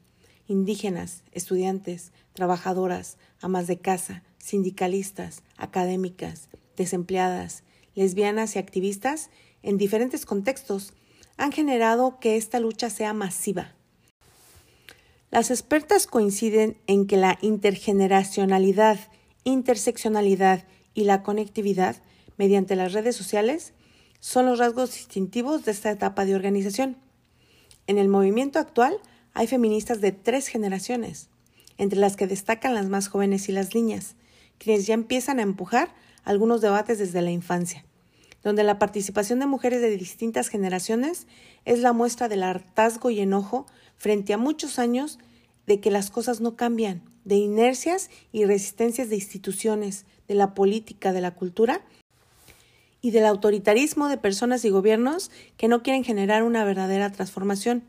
indígenas, 0.47 1.21
estudiantes, 1.33 2.11
trabajadoras, 2.33 3.19
amas 3.41 3.67
de 3.67 3.77
casa, 3.77 4.23
sindicalistas, 4.39 5.43
académicas, 5.55 6.49
desempleadas, 6.75 7.61
lesbianas 7.93 8.55
y 8.55 8.59
activistas, 8.59 9.29
en 9.61 9.77
diferentes 9.77 10.25
contextos, 10.25 10.93
han 11.37 11.51
generado 11.51 12.17
que 12.19 12.37
esta 12.37 12.59
lucha 12.59 12.89
sea 12.89 13.13
masiva. 13.13 13.75
Las 15.29 15.51
expertas 15.51 16.07
coinciden 16.07 16.77
en 16.87 17.05
que 17.05 17.17
la 17.17 17.37
intergeneracionalidad, 17.43 18.97
interseccionalidad 19.43 20.65
y 20.95 21.03
la 21.03 21.21
conectividad 21.21 21.97
mediante 22.37 22.75
las 22.75 22.93
redes 22.93 23.15
sociales 23.15 23.73
son 24.19 24.47
los 24.47 24.57
rasgos 24.57 24.91
distintivos 24.91 25.65
de 25.65 25.71
esta 25.71 25.91
etapa 25.91 26.25
de 26.25 26.33
organización. 26.33 26.97
En 27.87 27.97
el 27.97 28.07
movimiento 28.07 28.59
actual 28.59 28.97
hay 29.33 29.47
feministas 29.47 30.01
de 30.01 30.11
tres 30.11 30.47
generaciones, 30.47 31.29
entre 31.77 31.99
las 31.99 32.15
que 32.15 32.27
destacan 32.27 32.73
las 32.73 32.87
más 32.87 33.07
jóvenes 33.07 33.49
y 33.49 33.51
las 33.51 33.73
niñas, 33.73 34.15
quienes 34.57 34.85
ya 34.85 34.93
empiezan 34.93 35.39
a 35.39 35.43
empujar 35.43 35.93
algunos 36.23 36.61
debates 36.61 36.99
desde 36.99 37.21
la 37.21 37.31
infancia, 37.31 37.85
donde 38.43 38.63
la 38.63 38.77
participación 38.77 39.39
de 39.39 39.47
mujeres 39.47 39.81
de 39.81 39.97
distintas 39.97 40.47
generaciones 40.49 41.27
es 41.65 41.79
la 41.79 41.93
muestra 41.93 42.27
del 42.27 42.43
hartazgo 42.43 43.09
y 43.09 43.19
enojo 43.19 43.65
frente 43.97 44.33
a 44.33 44.37
muchos 44.37 44.79
años 44.79 45.19
de 45.65 45.79
que 45.79 45.91
las 45.91 46.11
cosas 46.11 46.41
no 46.41 46.55
cambian, 46.55 47.01
de 47.25 47.35
inercias 47.35 48.09
y 48.31 48.45
resistencias 48.45 49.09
de 49.09 49.15
instituciones, 49.15 50.05
de 50.27 50.35
la 50.35 50.53
política, 50.53 51.13
de 51.13 51.21
la 51.21 51.33
cultura 51.35 51.81
y 53.01 53.11
del 53.11 53.25
autoritarismo 53.25 54.07
de 54.07 54.17
personas 54.17 54.63
y 54.63 54.69
gobiernos 54.69 55.31
que 55.57 55.67
no 55.67 55.83
quieren 55.83 56.03
generar 56.03 56.43
una 56.43 56.63
verdadera 56.63 57.11
transformación. 57.11 57.83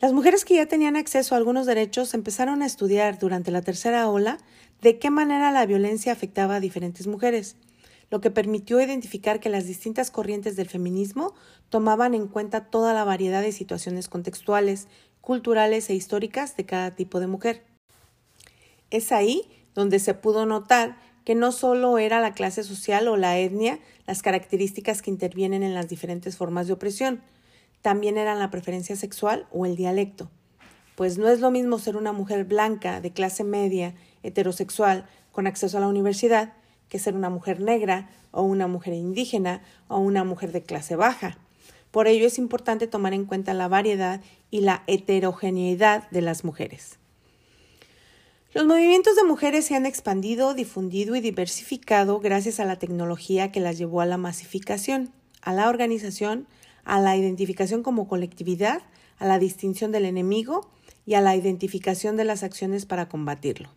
Las 0.00 0.12
mujeres 0.12 0.44
que 0.44 0.54
ya 0.54 0.66
tenían 0.66 0.96
acceso 0.96 1.34
a 1.34 1.38
algunos 1.38 1.66
derechos 1.66 2.14
empezaron 2.14 2.62
a 2.62 2.66
estudiar 2.66 3.18
durante 3.18 3.50
la 3.50 3.62
tercera 3.62 4.08
ola 4.08 4.38
de 4.80 4.98
qué 4.98 5.10
manera 5.10 5.50
la 5.50 5.66
violencia 5.66 6.12
afectaba 6.12 6.56
a 6.56 6.60
diferentes 6.60 7.06
mujeres, 7.08 7.56
lo 8.10 8.20
que 8.20 8.30
permitió 8.30 8.80
identificar 8.80 9.40
que 9.40 9.48
las 9.48 9.66
distintas 9.66 10.10
corrientes 10.10 10.56
del 10.56 10.68
feminismo 10.68 11.34
tomaban 11.68 12.14
en 12.14 12.28
cuenta 12.28 12.70
toda 12.70 12.94
la 12.94 13.04
variedad 13.04 13.42
de 13.42 13.52
situaciones 13.52 14.08
contextuales, 14.08 14.86
culturales 15.20 15.90
e 15.90 15.94
históricas 15.94 16.56
de 16.56 16.64
cada 16.64 16.94
tipo 16.94 17.20
de 17.20 17.26
mujer. 17.26 17.64
Es 18.90 19.12
ahí 19.12 19.50
donde 19.74 19.98
se 19.98 20.14
pudo 20.14 20.46
notar 20.46 20.96
que 21.28 21.34
no 21.34 21.52
solo 21.52 21.98
era 21.98 22.22
la 22.22 22.32
clase 22.32 22.64
social 22.64 23.06
o 23.06 23.18
la 23.18 23.36
etnia 23.36 23.80
las 24.06 24.22
características 24.22 25.02
que 25.02 25.10
intervienen 25.10 25.62
en 25.62 25.74
las 25.74 25.86
diferentes 25.86 26.38
formas 26.38 26.66
de 26.66 26.72
opresión, 26.72 27.20
también 27.82 28.16
eran 28.16 28.38
la 28.38 28.48
preferencia 28.48 28.96
sexual 28.96 29.46
o 29.52 29.66
el 29.66 29.76
dialecto. 29.76 30.30
Pues 30.96 31.18
no 31.18 31.28
es 31.28 31.40
lo 31.40 31.50
mismo 31.50 31.78
ser 31.78 31.98
una 31.98 32.12
mujer 32.12 32.46
blanca, 32.46 33.02
de 33.02 33.12
clase 33.12 33.44
media, 33.44 33.94
heterosexual, 34.22 35.06
con 35.30 35.46
acceso 35.46 35.76
a 35.76 35.82
la 35.82 35.88
universidad, 35.88 36.54
que 36.88 36.98
ser 36.98 37.14
una 37.14 37.28
mujer 37.28 37.60
negra 37.60 38.08
o 38.30 38.40
una 38.40 38.66
mujer 38.66 38.94
indígena 38.94 39.60
o 39.86 39.98
una 39.98 40.24
mujer 40.24 40.50
de 40.50 40.62
clase 40.62 40.96
baja. 40.96 41.36
Por 41.90 42.08
ello 42.08 42.26
es 42.26 42.38
importante 42.38 42.86
tomar 42.86 43.12
en 43.12 43.26
cuenta 43.26 43.52
la 43.52 43.68
variedad 43.68 44.22
y 44.50 44.62
la 44.62 44.82
heterogeneidad 44.86 46.08
de 46.08 46.22
las 46.22 46.42
mujeres. 46.42 46.98
Los 48.54 48.64
movimientos 48.64 49.14
de 49.14 49.24
mujeres 49.24 49.66
se 49.66 49.74
han 49.74 49.84
expandido, 49.84 50.54
difundido 50.54 51.14
y 51.14 51.20
diversificado 51.20 52.18
gracias 52.18 52.60
a 52.60 52.64
la 52.64 52.78
tecnología 52.78 53.52
que 53.52 53.60
las 53.60 53.76
llevó 53.76 54.00
a 54.00 54.06
la 54.06 54.16
masificación, 54.16 55.12
a 55.42 55.52
la 55.52 55.68
organización, 55.68 56.46
a 56.84 56.98
la 56.98 57.14
identificación 57.14 57.82
como 57.82 58.08
colectividad, 58.08 58.80
a 59.18 59.26
la 59.26 59.38
distinción 59.38 59.92
del 59.92 60.06
enemigo 60.06 60.70
y 61.04 61.12
a 61.12 61.20
la 61.20 61.36
identificación 61.36 62.16
de 62.16 62.24
las 62.24 62.42
acciones 62.42 62.86
para 62.86 63.10
combatirlo. 63.10 63.68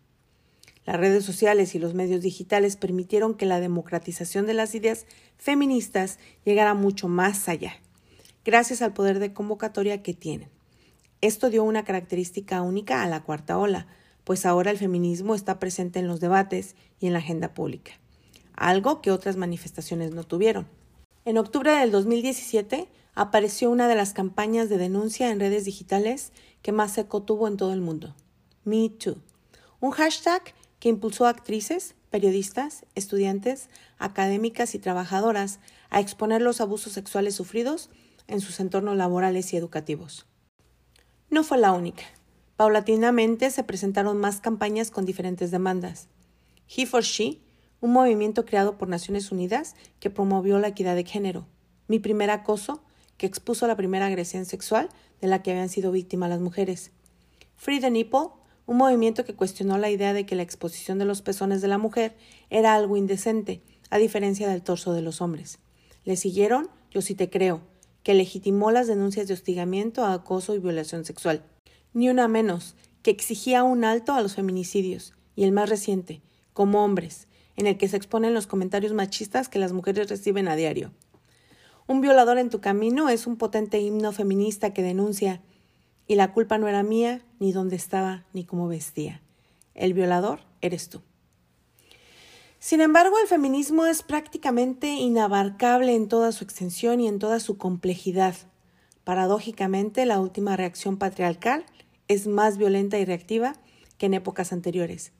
Las 0.85 0.95
redes 0.95 1.25
sociales 1.25 1.75
y 1.75 1.79
los 1.79 1.93
medios 1.93 2.21
digitales 2.21 2.77
permitieron 2.77 3.33
que 3.33 3.45
la 3.45 3.59
democratización 3.59 4.47
de 4.47 4.53
las 4.53 4.73
ideas 4.73 5.05
feministas 5.37 6.17
llegara 6.45 6.75
mucho 6.75 7.09
más 7.09 7.49
allá, 7.49 7.73
gracias 8.45 8.81
al 8.81 8.93
poder 8.93 9.19
de 9.19 9.33
convocatoria 9.33 10.01
que 10.01 10.13
tienen. 10.13 10.47
Esto 11.19 11.49
dio 11.49 11.65
una 11.65 11.83
característica 11.83 12.61
única 12.61 13.03
a 13.03 13.07
la 13.07 13.21
cuarta 13.21 13.57
ola, 13.57 13.87
pues 14.23 14.45
ahora 14.45 14.71
el 14.71 14.77
feminismo 14.77 15.35
está 15.35 15.59
presente 15.59 15.99
en 15.99 16.07
los 16.07 16.19
debates 16.19 16.75
y 16.99 17.07
en 17.07 17.13
la 17.13 17.19
agenda 17.19 17.53
pública, 17.53 17.93
algo 18.55 19.01
que 19.01 19.11
otras 19.11 19.37
manifestaciones 19.37 20.11
no 20.11 20.23
tuvieron. 20.23 20.67
En 21.25 21.37
octubre 21.37 21.71
del 21.71 21.91
2017, 21.91 22.87
apareció 23.13 23.69
una 23.69 23.87
de 23.87 23.95
las 23.95 24.13
campañas 24.13 24.69
de 24.69 24.77
denuncia 24.77 25.29
en 25.29 25.39
redes 25.39 25.65
digitales 25.65 26.31
que 26.61 26.71
más 26.71 26.97
eco 26.97 27.23
tuvo 27.23 27.47
en 27.47 27.57
todo 27.57 27.73
el 27.73 27.81
mundo, 27.81 28.15
Me 28.63 28.89
Too, 28.89 29.17
un 29.79 29.91
hashtag 29.91 30.53
que 30.79 30.89
impulsó 30.89 31.25
a 31.25 31.29
actrices, 31.29 31.95
periodistas, 32.09 32.85
estudiantes, 32.95 33.69
académicas 33.97 34.75
y 34.75 34.79
trabajadoras 34.79 35.59
a 35.89 35.99
exponer 35.99 36.41
los 36.41 36.61
abusos 36.61 36.93
sexuales 36.93 37.35
sufridos 37.35 37.89
en 38.27 38.41
sus 38.41 38.59
entornos 38.59 38.97
laborales 38.97 39.53
y 39.53 39.57
educativos. 39.57 40.25
No 41.29 41.43
fue 41.43 41.57
la 41.57 41.71
única. 41.71 42.03
Paulatinamente 42.61 43.49
se 43.49 43.63
presentaron 43.63 44.19
más 44.19 44.39
campañas 44.39 44.91
con 44.91 45.03
diferentes 45.03 45.49
demandas. 45.49 46.09
He 46.69 46.85
for 46.85 47.01
She, 47.01 47.41
un 47.79 47.91
movimiento 47.91 48.45
creado 48.45 48.77
por 48.77 48.87
Naciones 48.87 49.31
Unidas 49.31 49.73
que 49.99 50.11
promovió 50.11 50.59
la 50.59 50.67
equidad 50.67 50.93
de 50.93 51.03
género. 51.03 51.47
Mi 51.87 51.97
primer 51.97 52.29
acoso, 52.29 52.83
que 53.17 53.25
expuso 53.25 53.65
la 53.65 53.75
primera 53.75 54.05
agresión 54.05 54.45
sexual 54.45 54.89
de 55.21 55.27
la 55.27 55.41
que 55.41 55.49
habían 55.49 55.69
sido 55.69 55.91
víctimas 55.91 56.29
las 56.29 56.39
mujeres. 56.39 56.91
Free 57.55 57.79
the 57.79 57.89
Nipple, 57.89 58.29
un 58.67 58.77
movimiento 58.77 59.25
que 59.25 59.33
cuestionó 59.33 59.79
la 59.79 59.89
idea 59.89 60.13
de 60.13 60.27
que 60.27 60.35
la 60.35 60.43
exposición 60.43 60.99
de 60.99 61.05
los 61.05 61.23
pezones 61.23 61.63
de 61.63 61.67
la 61.67 61.79
mujer 61.79 62.15
era 62.51 62.75
algo 62.75 62.95
indecente, 62.95 63.63
a 63.89 63.97
diferencia 63.97 64.47
del 64.47 64.61
torso 64.61 64.93
de 64.93 65.01
los 65.01 65.19
hombres. 65.19 65.57
Le 66.03 66.15
siguieron 66.15 66.69
Yo 66.91 67.01
sí 67.01 67.15
te 67.15 67.31
creo, 67.31 67.61
que 68.03 68.13
legitimó 68.13 68.69
las 68.69 68.85
denuncias 68.85 69.27
de 69.27 69.33
hostigamiento, 69.33 70.05
acoso 70.05 70.53
y 70.53 70.59
violación 70.59 71.05
sexual. 71.05 71.43
Ni 71.93 72.09
una 72.09 72.27
menos, 72.27 72.75
que 73.03 73.11
exigía 73.11 73.63
un 73.63 73.83
alto 73.83 74.13
a 74.13 74.21
los 74.21 74.35
feminicidios, 74.35 75.13
y 75.35 75.43
el 75.43 75.51
más 75.51 75.69
reciente, 75.69 76.21
como 76.53 76.83
hombres, 76.83 77.27
en 77.55 77.67
el 77.67 77.77
que 77.77 77.87
se 77.87 77.97
exponen 77.97 78.33
los 78.33 78.47
comentarios 78.47 78.93
machistas 78.93 79.49
que 79.49 79.59
las 79.59 79.73
mujeres 79.73 80.09
reciben 80.09 80.47
a 80.47 80.55
diario. 80.55 80.91
Un 81.87 82.01
violador 82.01 82.37
en 82.37 82.49
tu 82.49 82.61
camino 82.61 83.09
es 83.09 83.27
un 83.27 83.37
potente 83.37 83.79
himno 83.79 84.11
feminista 84.11 84.73
que 84.73 84.83
denuncia 84.83 85.41
y 86.07 86.15
la 86.15 86.33
culpa 86.33 86.57
no 86.57 86.67
era 86.67 86.83
mía, 86.83 87.21
ni 87.39 87.51
dónde 87.51 87.75
estaba, 87.75 88.25
ni 88.33 88.45
cómo 88.45 88.67
vestía. 88.67 89.21
El 89.75 89.93
violador 89.93 90.41
eres 90.61 90.89
tú. 90.89 91.01
Sin 92.59 92.81
embargo, 92.81 93.15
el 93.21 93.27
feminismo 93.27 93.85
es 93.85 94.03
prácticamente 94.03 94.93
inabarcable 94.93 95.95
en 95.95 96.07
toda 96.07 96.31
su 96.31 96.43
extensión 96.43 96.99
y 96.99 97.07
en 97.07 97.17
toda 97.17 97.39
su 97.39 97.57
complejidad. 97.57 98.35
Paradójicamente, 99.03 100.05
la 100.05 100.19
última 100.19 100.55
reacción 100.57 100.97
patriarcal 100.97 101.65
es 102.13 102.27
más 102.27 102.57
violenta 102.57 102.99
y 102.99 103.05
reactiva 103.05 103.55
que 103.97 104.07
en 104.07 104.13
épocas 104.13 104.51
anteriores, 104.51 105.13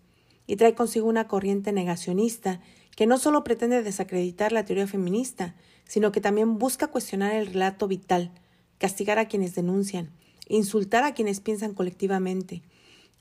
y 0.48 0.56
trae 0.56 0.76
consigo 0.76 1.08
una 1.08 1.28
corriente 1.28 1.72
negacionista 1.72 2.60
que 2.96 3.08
no 3.08 3.18
solo 3.18 3.44
pretende 3.44 3.84
desacreditar 3.84 4.52
la 4.52 4.66
teoría 4.66 4.88
feminista, 4.88 5.56
sino 5.88 6.12
que 6.12 6.22
también 6.22 6.58
busca 6.58 6.88
cuestionar 6.88 7.34
el 7.36 7.48
relato 7.48 7.88
vital, 7.88 8.32
castigar 8.78 9.20
a 9.20 9.28
quienes 9.28 9.56
denuncian, 9.56 10.12
insultar 10.48 11.04
a 11.04 11.14
quienes 11.14 11.40
piensan 11.40 11.74
colectivamente, 11.74 12.64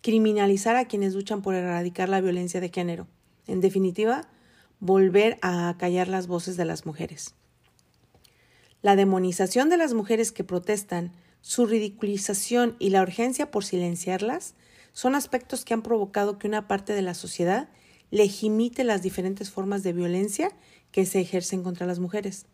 criminalizar 0.03 0.77
a 0.77 0.87
quienes 0.87 1.15
luchan 1.15 1.43
por 1.43 1.55
erradicar 1.55 2.09
la 2.09 2.21
violencia 2.21 2.61
de 2.61 2.71
género. 2.71 3.07
En 3.47 3.61
definitiva, 3.61 4.29
volver 4.81 5.39
a 5.43 5.75
callar 5.79 6.09
las 6.09 6.27
voces 6.27 6.57
de 6.57 6.65
las 6.65 6.87
mujeres. 6.87 7.35
La 8.83 8.97
demonización 8.97 9.69
de 9.69 9.77
las 9.77 9.93
mujeres 9.93 10.33
que 10.33 10.43
protestan, 10.43 11.13
su 11.43 11.67
ridiculización 11.67 12.77
y 12.79 12.91
la 12.91 13.03
urgencia 13.03 13.51
por 13.51 13.65
silenciarlas 13.65 14.55
son 14.93 15.15
aspectos 15.15 15.65
que 15.65 15.75
han 15.75 15.83
provocado 15.83 16.39
que 16.39 16.49
una 16.49 16.69
parte 16.69 16.93
de 16.93 17.03
la 17.03 17.15
sociedad 17.15 17.69
legimite 18.11 18.85
las 18.85 19.03
diferentes 19.03 19.51
formas 19.51 19.83
de 19.83 19.93
violencia 19.93 20.53
que 20.91 21.07
se 21.07 21.21
ejercen 21.21 21.63
contra 21.63 21.87
las 21.87 21.99
mujeres. 21.99 22.47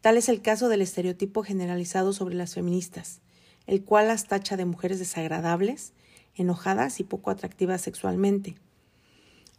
Tal 0.00 0.16
es 0.16 0.28
el 0.28 0.40
caso 0.40 0.68
del 0.68 0.82
estereotipo 0.82 1.42
generalizado 1.42 2.12
sobre 2.12 2.34
las 2.34 2.54
feministas, 2.54 3.20
el 3.66 3.84
cual 3.84 4.08
las 4.08 4.26
tacha 4.26 4.56
de 4.56 4.64
mujeres 4.64 4.98
desagradables, 4.98 5.92
enojadas 6.34 7.00
y 7.00 7.04
poco 7.04 7.30
atractivas 7.30 7.82
sexualmente. 7.82 8.56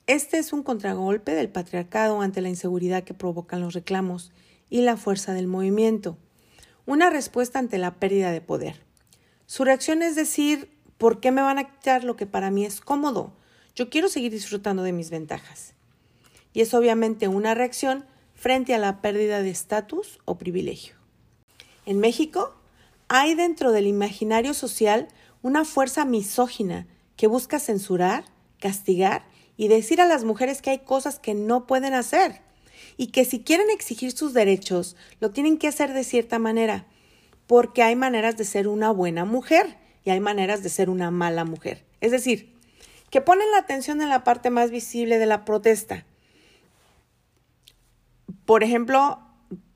Este 0.08 0.40
es 0.40 0.52
un 0.52 0.64
contragolpe 0.64 1.34
del 1.34 1.50
patriarcado 1.50 2.22
ante 2.22 2.42
la 2.42 2.50
inseguridad 2.50 3.04
que 3.04 3.14
provocan 3.14 3.62
los 3.62 3.76
reclamos 3.76 4.32
y 4.70 4.82
la 4.82 4.98
fuerza 4.98 5.34
del 5.34 5.48
movimiento, 5.48 6.18
una 6.86 7.10
respuesta 7.10 7.60
ante 7.60 7.78
la 7.78 7.96
pérdida 7.96 8.32
de 8.32 8.42
poder. 8.42 8.82
Su 9.46 9.64
reacción 9.64 10.02
es 10.02 10.16
decir, 10.16 10.70
¿por 10.98 11.20
qué 11.20 11.32
me 11.32 11.42
van 11.42 11.58
a 11.58 11.70
quitar 11.70 12.04
lo 12.04 12.16
que 12.16 12.26
para 12.26 12.52
mí 12.52 12.66
es 12.66 12.82
cómodo? 12.82 13.34
Yo 13.76 13.90
quiero 13.90 14.10
seguir 14.10 14.32
disfrutando 14.32 14.84
de 14.84 14.94
mis 14.94 15.10
ventajas. 15.10 15.74
Y 16.54 16.62
es 16.62 16.74
obviamente 16.74 17.28
una 17.28 17.54
reacción 17.54 18.06
frente 18.34 18.74
a 18.74 18.80
la 18.80 19.02
pérdida 19.02 19.42
de 19.42 19.50
estatus 19.50 20.20
o 20.26 20.38
privilegio. 20.38 20.96
En 21.86 22.00
México, 22.00 22.56
hay 23.08 23.36
dentro 23.36 23.72
del 23.72 23.88
imaginario 23.88 24.54
social 24.54 25.08
una 25.42 25.66
fuerza 25.66 26.06
misógina 26.06 26.88
que 27.16 27.28
busca 27.28 27.60
censurar, 27.60 28.26
castigar 28.60 29.26
y 29.58 29.68
decir 29.68 30.02
a 30.02 30.08
las 30.08 30.24
mujeres 30.24 30.62
que 30.62 30.72
hay 30.72 30.80
cosas 30.80 31.20
que 31.20 31.34
no 31.34 31.68
pueden 31.68 31.94
hacer 31.94 32.42
y 32.98 33.08
que 33.08 33.26
si 33.26 33.44
quieren 33.44 33.70
exigir 33.70 34.12
sus 34.12 34.34
derechos 34.34 34.96
lo 35.20 35.32
tienen 35.32 35.58
que 35.58 35.68
hacer 35.68 35.94
de 35.94 36.04
cierta 36.04 36.40
manera, 36.40 36.86
porque 37.48 37.84
hay 37.84 37.96
maneras 37.96 38.38
de 38.38 38.46
ser 38.46 38.68
una 38.68 38.92
buena 38.92 39.26
mujer 39.26 39.78
y 40.04 40.10
hay 40.10 40.20
maneras 40.20 40.64
de 40.64 40.70
ser 40.70 40.90
una 40.90 41.12
mala 41.12 41.46
mujer. 41.46 41.84
Es 42.00 42.12
decir, 42.12 42.56
que 43.10 43.22
ponen 43.22 43.52
la 43.52 43.58
atención 43.58 44.02
en 44.02 44.10
la 44.10 44.24
parte 44.24 44.50
más 44.50 44.72
visible 44.72 45.20
de 45.20 45.26
la 45.26 45.46
protesta, 45.46 46.06
por 48.46 48.64
ejemplo, 48.64 49.20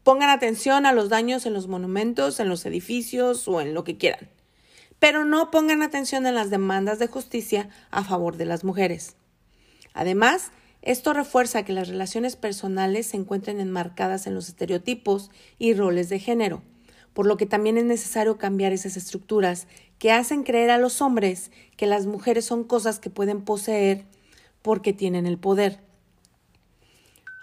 pongan 0.03 0.29
atención 0.29 0.85
a 0.85 0.93
los 0.93 1.09
daños 1.09 1.45
en 1.45 1.53
los 1.53 1.67
monumentos, 1.67 2.39
en 2.39 2.49
los 2.49 2.65
edificios 2.65 3.47
o 3.47 3.61
en 3.61 3.73
lo 3.73 3.83
que 3.83 3.97
quieran. 3.97 4.29
Pero 4.99 5.25
no 5.25 5.51
pongan 5.51 5.81
atención 5.81 6.25
en 6.25 6.35
las 6.35 6.49
demandas 6.49 6.99
de 6.99 7.07
justicia 7.07 7.69
a 7.91 8.03
favor 8.03 8.37
de 8.37 8.45
las 8.45 8.63
mujeres. 8.63 9.15
Además, 9.93 10.51
Esto 10.85 11.13
refuerza 11.13 11.65
que 11.65 11.73
las 11.73 11.87
relaciones 11.87 12.35
personales 12.35 13.07
se 13.07 13.17
encuentren 13.17 13.59
enmarcadas 13.59 14.27
en 14.27 14.35
los 14.35 14.49
estereotipos 14.49 15.31
y 15.57 15.73
roles 15.73 16.09
de 16.09 16.19
género, 16.19 16.61
por 17.13 17.25
lo 17.25 17.37
que 17.37 17.47
también 17.47 17.79
es 17.79 17.85
necesario 17.85 18.37
cambiar 18.37 18.71
esas 18.71 18.95
estructuras 18.95 19.67
que 19.97 20.11
hacen 20.11 20.43
creer 20.43 20.69
a 20.69 20.77
los 20.77 21.01
hombres 21.01 21.49
que 21.75 21.87
las 21.87 22.05
mujeres 22.05 22.45
son 22.45 22.63
cosas 22.63 22.99
que 22.99 23.09
pueden 23.09 23.41
poseer 23.41 24.05
porque 24.61 24.93
tienen 24.93 25.25
el 25.25 25.39
poder. 25.39 25.79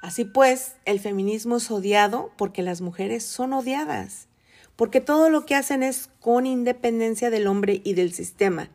Así 0.02 0.24
pues, 0.24 0.76
el 0.84 1.00
feminismo 1.00 1.56
es 1.56 1.68
odiado 1.68 2.30
porque 2.38 2.62
las 2.62 2.80
mujeres 2.80 3.24
son 3.24 3.54
odiadas, 3.54 4.28
porque 4.76 5.00
todo 5.00 5.30
lo 5.30 5.46
que 5.46 5.56
hacen 5.56 5.82
es 5.82 6.10
con 6.20 6.46
independencia 6.46 7.28
del 7.28 7.48
hombre 7.48 7.80
y 7.82 7.94
del 7.94 8.12
sistema, 8.12 8.70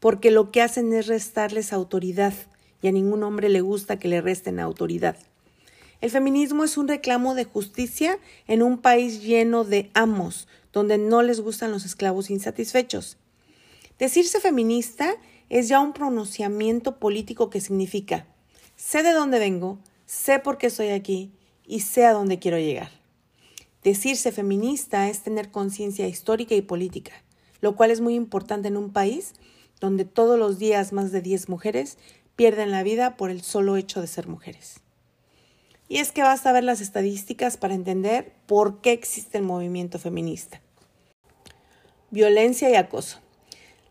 porque 0.00 0.32
lo 0.32 0.50
que 0.50 0.60
hacen 0.60 0.92
es 0.92 1.06
restarles 1.06 1.72
autoridad 1.72 2.34
y 2.82 2.88
a 2.88 2.92
ningún 2.92 3.22
hombre 3.22 3.48
le 3.48 3.62
gusta 3.62 3.98
que 3.98 4.08
le 4.08 4.20
resten 4.20 4.60
autoridad. 4.60 5.16
El 6.00 6.10
feminismo 6.10 6.64
es 6.64 6.76
un 6.76 6.88
reclamo 6.88 7.34
de 7.34 7.44
justicia 7.44 8.18
en 8.48 8.62
un 8.62 8.78
país 8.78 9.22
lleno 9.22 9.64
de 9.64 9.90
amos, 9.94 10.48
donde 10.72 10.98
no 10.98 11.22
les 11.22 11.40
gustan 11.40 11.70
los 11.70 11.84
esclavos 11.84 12.28
insatisfechos. 12.28 13.18
Decirse 13.98 14.40
feminista 14.40 15.14
es 15.48 15.68
ya 15.68 15.78
un 15.80 15.92
pronunciamiento 15.92 16.98
político 16.98 17.50
que 17.50 17.60
significa 17.60 18.26
sé 18.82 19.04
de 19.04 19.12
dónde 19.12 19.38
vengo, 19.38 19.78
sé 20.06 20.40
por 20.40 20.58
qué 20.58 20.66
estoy 20.66 20.88
aquí 20.88 21.30
y 21.64 21.80
sé 21.80 22.04
a 22.04 22.12
dónde 22.12 22.40
quiero 22.40 22.58
llegar. 22.58 22.90
Decirse 23.84 24.32
feminista 24.32 25.08
es 25.08 25.22
tener 25.22 25.52
conciencia 25.52 26.08
histórica 26.08 26.56
y 26.56 26.62
política, 26.62 27.12
lo 27.60 27.76
cual 27.76 27.92
es 27.92 28.00
muy 28.00 28.14
importante 28.14 28.68
en 28.68 28.76
un 28.76 28.92
país 28.92 29.34
donde 29.80 30.04
todos 30.04 30.38
los 30.38 30.58
días 30.58 30.92
más 30.92 31.12
de 31.12 31.20
10 31.20 31.48
mujeres 31.48 31.96
pierden 32.36 32.70
la 32.70 32.82
vida 32.82 33.16
por 33.16 33.30
el 33.30 33.42
solo 33.42 33.76
hecho 33.76 34.00
de 34.00 34.06
ser 34.06 34.28
mujeres. 34.28 34.80
Y 35.88 35.98
es 35.98 36.12
que 36.12 36.22
basta 36.22 36.52
ver 36.52 36.64
las 36.64 36.80
estadísticas 36.80 37.56
para 37.56 37.74
entender 37.74 38.32
por 38.46 38.80
qué 38.80 38.92
existe 38.92 39.38
el 39.38 39.44
movimiento 39.44 39.98
feminista. 39.98 40.60
Violencia 42.10 42.70
y 42.70 42.74
acoso. 42.74 43.20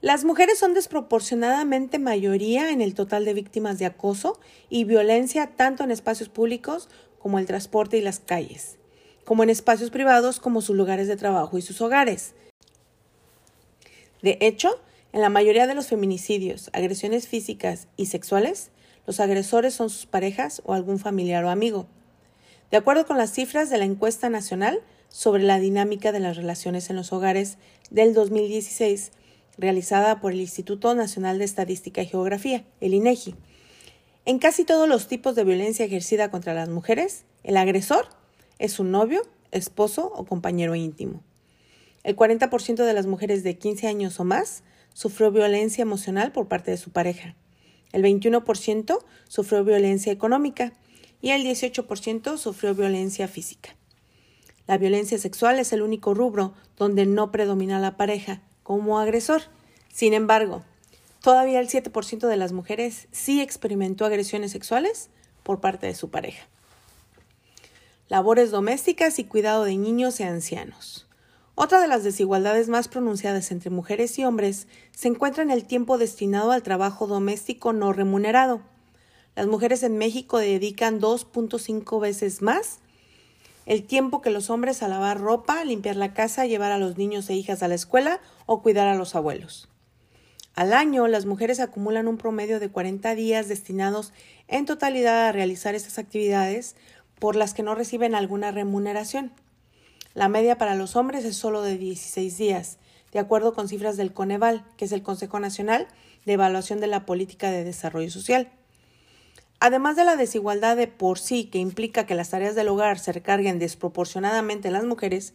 Las 0.01 0.25
mujeres 0.25 0.57
son 0.57 0.73
desproporcionadamente 0.73 1.99
mayoría 1.99 2.71
en 2.71 2.81
el 2.81 2.95
total 2.95 3.23
de 3.23 3.35
víctimas 3.35 3.77
de 3.77 3.85
acoso 3.85 4.39
y 4.67 4.83
violencia 4.83 5.51
tanto 5.55 5.83
en 5.83 5.91
espacios 5.91 6.27
públicos 6.27 6.89
como 7.19 7.37
el 7.37 7.45
transporte 7.45 7.97
y 7.97 8.01
las 8.01 8.19
calles, 8.19 8.77
como 9.25 9.43
en 9.43 9.51
espacios 9.51 9.91
privados 9.91 10.39
como 10.39 10.61
sus 10.61 10.75
lugares 10.75 11.07
de 11.07 11.17
trabajo 11.17 11.59
y 11.59 11.61
sus 11.61 11.81
hogares. 11.81 12.33
De 14.23 14.39
hecho, 14.41 14.79
en 15.13 15.21
la 15.21 15.29
mayoría 15.29 15.67
de 15.67 15.75
los 15.75 15.87
feminicidios, 15.87 16.69
agresiones 16.73 17.27
físicas 17.27 17.87
y 17.97 18.05
sexuales, 18.05 18.71
los 19.05 19.19
agresores 19.19 19.73
son 19.73 19.89
sus 19.89 20.05
parejas 20.05 20.61
o 20.65 20.73
algún 20.73 20.99
familiar 20.99 21.43
o 21.43 21.49
amigo. 21.49 21.87
De 22.69 22.77
acuerdo 22.77 23.05
con 23.05 23.17
las 23.17 23.33
cifras 23.33 23.69
de 23.69 23.77
la 23.77 23.85
encuesta 23.85 24.29
nacional 24.29 24.79
sobre 25.09 25.43
la 25.43 25.59
dinámica 25.59 26.11
de 26.11 26.21
las 26.21 26.37
relaciones 26.37 26.89
en 26.89 26.95
los 26.95 27.11
hogares 27.11 27.57
del 27.89 28.13
2016, 28.13 29.11
realizada 29.57 30.21
por 30.21 30.31
el 30.31 30.39
Instituto 30.39 30.95
Nacional 30.95 31.39
de 31.39 31.45
Estadística 31.45 32.01
y 32.01 32.05
Geografía, 32.05 32.63
el 32.79 32.93
INEGI, 32.93 33.35
en 34.23 34.39
casi 34.39 34.63
todos 34.63 34.87
los 34.87 35.07
tipos 35.07 35.35
de 35.35 35.43
violencia 35.43 35.83
ejercida 35.83 36.29
contra 36.29 36.53
las 36.53 36.69
mujeres, 36.69 37.25
el 37.43 37.57
agresor 37.57 38.07
es 38.59 38.71
su 38.73 38.83
novio, 38.83 39.23
esposo 39.51 40.13
o 40.15 40.25
compañero 40.25 40.75
íntimo. 40.75 41.21
El 42.03 42.15
40% 42.15 42.85
de 42.85 42.93
las 42.93 43.07
mujeres 43.07 43.43
de 43.43 43.57
15 43.57 43.87
años 43.87 44.19
o 44.19 44.23
más 44.23 44.63
sufrió 44.93 45.31
violencia 45.31 45.81
emocional 45.81 46.31
por 46.31 46.47
parte 46.47 46.71
de 46.71 46.77
su 46.77 46.91
pareja. 46.91 47.35
El 47.91 48.03
21% 48.03 49.03
sufrió 49.27 49.63
violencia 49.63 50.11
económica 50.11 50.73
y 51.21 51.31
el 51.31 51.43
18% 51.43 52.37
sufrió 52.37 52.73
violencia 52.73 53.27
física. 53.27 53.75
La 54.67 54.77
violencia 54.77 55.17
sexual 55.17 55.59
es 55.59 55.73
el 55.73 55.81
único 55.81 56.13
rubro 56.13 56.53
donde 56.77 57.05
no 57.05 57.31
predomina 57.31 57.79
la 57.79 57.97
pareja 57.97 58.41
como 58.63 58.99
agresor. 58.99 59.41
Sin 59.91 60.13
embargo, 60.13 60.63
todavía 61.21 61.59
el 61.59 61.67
7% 61.67 62.27
de 62.27 62.37
las 62.37 62.53
mujeres 62.53 63.07
sí 63.11 63.41
experimentó 63.41 64.05
agresiones 64.05 64.51
sexuales 64.51 65.09
por 65.43 65.59
parte 65.59 65.87
de 65.87 65.95
su 65.95 66.09
pareja. 66.09 66.47
Labores 68.07 68.51
domésticas 68.51 69.19
y 69.19 69.25
cuidado 69.25 69.63
de 69.63 69.77
niños 69.77 70.19
y 70.19 70.23
ancianos. 70.23 71.07
Otra 71.55 71.81
de 71.81 71.87
las 71.87 72.03
desigualdades 72.03 72.69
más 72.69 72.87
pronunciadas 72.87 73.51
entre 73.51 73.69
mujeres 73.69 74.17
y 74.17 74.25
hombres 74.25 74.67
se 74.91 75.07
encuentra 75.07 75.43
en 75.43 75.51
el 75.51 75.65
tiempo 75.65 75.97
destinado 75.97 76.51
al 76.51 76.63
trabajo 76.63 77.07
doméstico 77.07 77.73
no 77.73 77.93
remunerado. 77.93 78.61
Las 79.35 79.47
mujeres 79.47 79.83
en 79.83 79.97
México 79.97 80.39
dedican 80.39 80.99
2.5 80.99 81.99
veces 81.99 82.41
más 82.41 82.79
el 83.65 83.83
tiempo 83.83 84.21
que 84.21 84.31
los 84.31 84.49
hombres 84.49 84.81
a 84.81 84.87
lavar 84.87 85.19
ropa, 85.19 85.63
limpiar 85.63 85.95
la 85.95 86.13
casa, 86.13 86.45
llevar 86.45 86.71
a 86.71 86.77
los 86.77 86.97
niños 86.97 87.29
e 87.29 87.35
hijas 87.35 87.61
a 87.63 87.67
la 87.67 87.75
escuela 87.75 88.19
o 88.45 88.61
cuidar 88.61 88.87
a 88.87 88.95
los 88.95 89.15
abuelos. 89.15 89.69
Al 90.55 90.73
año, 90.73 91.07
las 91.07 91.25
mujeres 91.25 91.59
acumulan 91.59 92.07
un 92.07 92.17
promedio 92.17 92.59
de 92.59 92.69
40 92.69 93.15
días 93.15 93.47
destinados 93.47 94.11
en 94.47 94.65
totalidad 94.65 95.27
a 95.27 95.31
realizar 95.31 95.75
estas 95.75 95.97
actividades 95.97 96.75
por 97.19 97.35
las 97.35 97.53
que 97.53 97.63
no 97.63 97.75
reciben 97.75 98.15
alguna 98.15 98.51
remuneración. 98.51 99.31
La 100.13 100.27
media 100.27 100.57
para 100.57 100.75
los 100.75 100.97
hombres 100.97 101.23
es 101.23 101.37
solo 101.37 101.61
de 101.61 101.77
16 101.77 102.37
días, 102.37 102.77
de 103.13 103.19
acuerdo 103.19 103.53
con 103.53 103.69
cifras 103.69 103.95
del 103.95 104.13
Coneval, 104.13 104.65
que 104.75 104.85
es 104.85 104.91
el 104.91 105.03
Consejo 105.03 105.39
Nacional 105.39 105.87
de 106.25 106.33
Evaluación 106.33 106.81
de 106.81 106.87
la 106.87 107.05
Política 107.05 107.49
de 107.49 107.63
Desarrollo 107.63 108.11
Social. 108.11 108.51
Además 109.61 109.95
de 109.95 110.03
la 110.03 110.17
desigualdad 110.17 110.75
de 110.75 110.87
por 110.87 111.19
sí 111.19 111.45
que 111.45 111.59
implica 111.59 112.05
que 112.05 112.15
las 112.15 112.31
tareas 112.31 112.55
del 112.55 112.67
hogar 112.67 112.99
se 112.99 113.13
recarguen 113.13 113.59
desproporcionadamente 113.59 114.67
en 114.67 114.73
las 114.73 114.83
mujeres, 114.83 115.33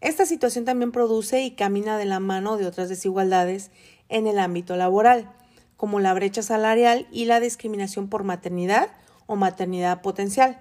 esta 0.00 0.26
situación 0.26 0.66
también 0.66 0.92
produce 0.92 1.42
y 1.42 1.52
camina 1.52 1.96
de 1.96 2.04
la 2.04 2.20
mano 2.20 2.58
de 2.58 2.66
otras 2.66 2.90
desigualdades 2.90 3.70
en 4.10 4.26
el 4.26 4.38
ámbito 4.38 4.76
laboral, 4.76 5.32
como 5.78 5.98
la 5.98 6.12
brecha 6.12 6.42
salarial 6.42 7.06
y 7.10 7.24
la 7.24 7.40
discriminación 7.40 8.08
por 8.08 8.22
maternidad 8.22 8.90
o 9.26 9.36
maternidad 9.36 10.02
potencial. 10.02 10.60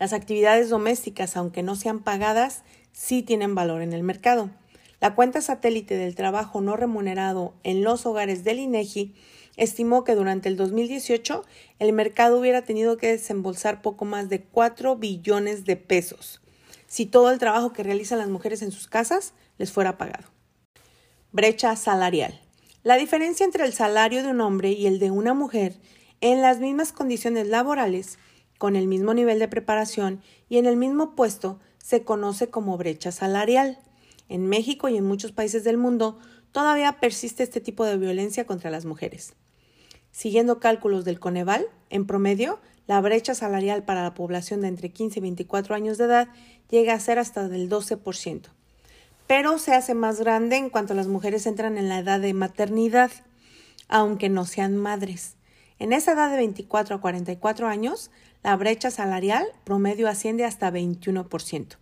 Las 0.00 0.14
actividades 0.14 0.70
domésticas, 0.70 1.36
aunque 1.36 1.62
no 1.62 1.76
sean 1.76 2.00
pagadas, 2.00 2.64
sí 2.92 3.22
tienen 3.22 3.54
valor 3.54 3.82
en 3.82 3.92
el 3.92 4.02
mercado. 4.02 4.50
La 4.98 5.14
cuenta 5.14 5.42
satélite 5.42 5.96
del 5.96 6.14
trabajo 6.14 6.62
no 6.62 6.74
remunerado 6.74 7.54
en 7.64 7.84
los 7.84 8.06
hogares 8.06 8.42
del 8.42 8.60
INEGI 8.60 9.14
estimó 9.58 10.02
que 10.02 10.14
durante 10.14 10.48
el 10.48 10.56
2018 10.56 11.44
el 11.78 11.92
mercado 11.92 12.40
hubiera 12.40 12.62
tenido 12.62 12.96
que 12.96 13.08
desembolsar 13.08 13.82
poco 13.82 14.06
más 14.06 14.30
de 14.30 14.40
4 14.42 14.96
billones 14.96 15.66
de 15.66 15.76
pesos 15.76 16.40
si 16.86 17.06
todo 17.06 17.30
el 17.30 17.38
trabajo 17.38 17.72
que 17.72 17.84
realizan 17.84 18.18
las 18.18 18.28
mujeres 18.28 18.62
en 18.62 18.72
sus 18.72 18.88
casas 18.88 19.32
les 19.58 19.70
fuera 19.70 19.96
pagado. 19.96 20.28
Brecha 21.30 21.76
salarial. 21.76 22.40
La 22.82 22.96
diferencia 22.96 23.44
entre 23.44 23.64
el 23.64 23.74
salario 23.74 24.22
de 24.24 24.30
un 24.30 24.40
hombre 24.40 24.72
y 24.72 24.86
el 24.86 24.98
de 24.98 25.10
una 25.10 25.32
mujer 25.32 25.74
en 26.20 26.42
las 26.42 26.58
mismas 26.58 26.92
condiciones 26.92 27.46
laborales 27.46 28.18
con 28.60 28.76
el 28.76 28.88
mismo 28.88 29.14
nivel 29.14 29.38
de 29.38 29.48
preparación 29.48 30.20
y 30.50 30.58
en 30.58 30.66
el 30.66 30.76
mismo 30.76 31.16
puesto 31.16 31.58
se 31.82 32.04
conoce 32.04 32.50
como 32.50 32.76
brecha 32.76 33.10
salarial. 33.10 33.78
En 34.28 34.50
México 34.50 34.90
y 34.90 34.98
en 34.98 35.06
muchos 35.06 35.32
países 35.32 35.64
del 35.64 35.78
mundo 35.78 36.18
todavía 36.52 37.00
persiste 37.00 37.42
este 37.42 37.62
tipo 37.62 37.86
de 37.86 37.96
violencia 37.96 38.44
contra 38.44 38.70
las 38.70 38.84
mujeres. 38.84 39.32
Siguiendo 40.12 40.60
cálculos 40.60 41.06
del 41.06 41.18
Coneval, 41.18 41.68
en 41.88 42.06
promedio, 42.06 42.60
la 42.86 43.00
brecha 43.00 43.34
salarial 43.34 43.82
para 43.82 44.02
la 44.02 44.12
población 44.12 44.60
de 44.60 44.68
entre 44.68 44.90
15 44.90 45.20
y 45.20 45.22
24 45.22 45.74
años 45.74 45.96
de 45.96 46.04
edad 46.04 46.28
llega 46.68 46.92
a 46.92 47.00
ser 47.00 47.18
hasta 47.18 47.48
del 47.48 47.70
12%, 47.70 48.42
pero 49.26 49.56
se 49.56 49.72
hace 49.72 49.94
más 49.94 50.20
grande 50.20 50.58
en 50.58 50.68
cuanto 50.68 50.92
las 50.92 51.08
mujeres 51.08 51.46
entran 51.46 51.78
en 51.78 51.88
la 51.88 52.00
edad 52.00 52.20
de 52.20 52.34
maternidad, 52.34 53.10
aunque 53.88 54.28
no 54.28 54.44
sean 54.44 54.76
madres. 54.76 55.38
En 55.80 55.92
esa 55.94 56.12
edad 56.12 56.30
de 56.30 56.36
24 56.36 56.96
a 56.96 57.00
44 57.00 57.66
años, 57.66 58.10
la 58.42 58.54
brecha 58.54 58.90
salarial 58.90 59.46
promedio 59.64 60.08
asciende 60.08 60.44
hasta 60.44 60.70
21%. 60.70 61.78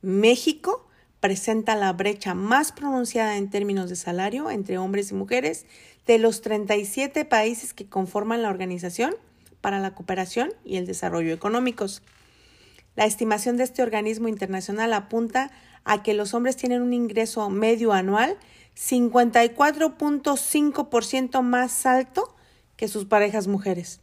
México 0.00 0.88
presenta 1.20 1.76
la 1.76 1.92
brecha 1.92 2.32
más 2.34 2.72
pronunciada 2.72 3.36
en 3.36 3.50
términos 3.50 3.90
de 3.90 3.96
salario 3.96 4.50
entre 4.50 4.78
hombres 4.78 5.10
y 5.10 5.14
mujeres 5.14 5.66
de 6.06 6.18
los 6.18 6.40
37 6.40 7.26
países 7.26 7.74
que 7.74 7.90
conforman 7.90 8.40
la 8.40 8.48
Organización 8.48 9.14
para 9.60 9.78
la 9.78 9.94
Cooperación 9.94 10.54
y 10.64 10.78
el 10.78 10.86
Desarrollo 10.86 11.34
Económicos. 11.34 12.00
La 12.96 13.04
estimación 13.04 13.58
de 13.58 13.64
este 13.64 13.82
organismo 13.82 14.28
internacional 14.28 14.94
apunta 14.94 15.50
a 15.84 16.02
que 16.02 16.14
los 16.14 16.32
hombres 16.32 16.56
tienen 16.56 16.80
un 16.80 16.94
ingreso 16.94 17.50
medio 17.50 17.92
anual 17.92 18.38
54.5% 18.76 21.42
más 21.42 21.84
alto 21.84 22.31
que 22.82 22.88
sus 22.88 23.04
parejas 23.04 23.46
mujeres. 23.46 24.00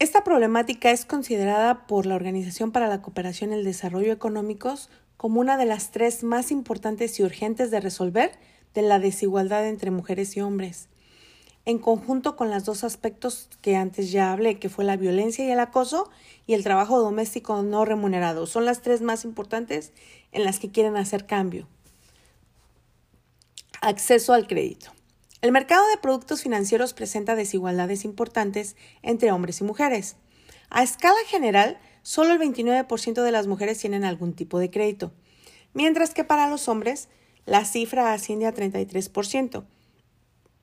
Esta 0.00 0.24
problemática 0.24 0.90
es 0.90 1.04
considerada 1.04 1.86
por 1.86 2.04
la 2.04 2.16
Organización 2.16 2.72
para 2.72 2.88
la 2.88 3.00
Cooperación 3.00 3.52
y 3.52 3.54
el 3.54 3.64
Desarrollo 3.64 4.12
Económicos 4.12 4.90
como 5.16 5.38
una 5.38 5.56
de 5.56 5.66
las 5.66 5.92
tres 5.92 6.24
más 6.24 6.50
importantes 6.50 7.20
y 7.20 7.22
urgentes 7.22 7.70
de 7.70 7.78
resolver 7.78 8.32
de 8.74 8.82
la 8.82 8.98
desigualdad 8.98 9.68
entre 9.68 9.92
mujeres 9.92 10.36
y 10.36 10.40
hombres. 10.40 10.88
en 11.64 11.78
conjunto 11.78 12.34
con 12.34 12.50
los 12.50 12.64
dos 12.64 12.82
aspectos 12.82 13.48
que 13.60 13.76
antes 13.76 14.10
ya 14.10 14.32
hablé, 14.32 14.58
que 14.58 14.68
fue 14.68 14.84
la 14.84 14.96
violencia 14.96 15.44
y 15.44 15.50
el 15.52 15.60
acoso 15.60 16.10
y 16.44 16.54
el 16.54 16.64
trabajo 16.64 16.98
doméstico 16.98 17.62
no 17.62 17.84
remunerado. 17.84 18.46
Son 18.46 18.64
las 18.64 18.82
tres 18.82 19.00
más 19.00 19.24
importantes 19.24 19.92
en 20.32 20.42
las 20.42 20.58
que 20.58 20.72
quieren 20.72 20.96
hacer 20.96 21.24
cambio. 21.26 21.68
Acceso 23.80 24.32
al 24.32 24.48
crédito. 24.48 24.90
El 25.42 25.52
mercado 25.52 25.88
de 25.88 25.96
productos 25.96 26.42
financieros 26.42 26.92
presenta 26.92 27.34
desigualdades 27.34 28.04
importantes 28.04 28.76
entre 29.02 29.32
hombres 29.32 29.60
y 29.60 29.64
mujeres. 29.64 30.16
A 30.68 30.82
escala 30.82 31.18
general, 31.26 31.78
solo 32.02 32.32
el 32.32 32.38
29% 32.38 33.22
de 33.22 33.32
las 33.32 33.46
mujeres 33.46 33.78
tienen 33.78 34.04
algún 34.04 34.34
tipo 34.34 34.58
de 34.58 34.70
crédito, 34.70 35.12
mientras 35.72 36.12
que 36.12 36.24
para 36.24 36.48
los 36.48 36.68
hombres 36.68 37.08
la 37.46 37.64
cifra 37.64 38.12
asciende 38.12 38.46
a 38.46 38.54
33%. 38.54 39.64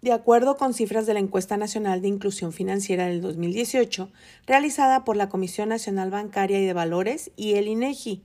De 0.02 0.12
acuerdo 0.12 0.58
con 0.58 0.76
cifras 0.76 1.08
de 1.08 1.16
la 1.16 1.20
Encuesta 1.20 1.58
Nacional 1.58 2.04
de 2.04 2.10
Inclusión 2.10 2.54
Financiera 2.54 3.08
del 3.08 3.20
2018, 3.20 4.12
realizada 4.46 5.04
por 5.04 5.16
la 5.18 5.28
Comisión 5.28 5.70
Nacional 5.70 6.12
Bancaria 6.12 6.62
y 6.62 6.66
de 6.68 6.74
Valores 6.74 7.32
y 7.36 7.56
el 7.56 7.68
INEGI, 7.68 8.24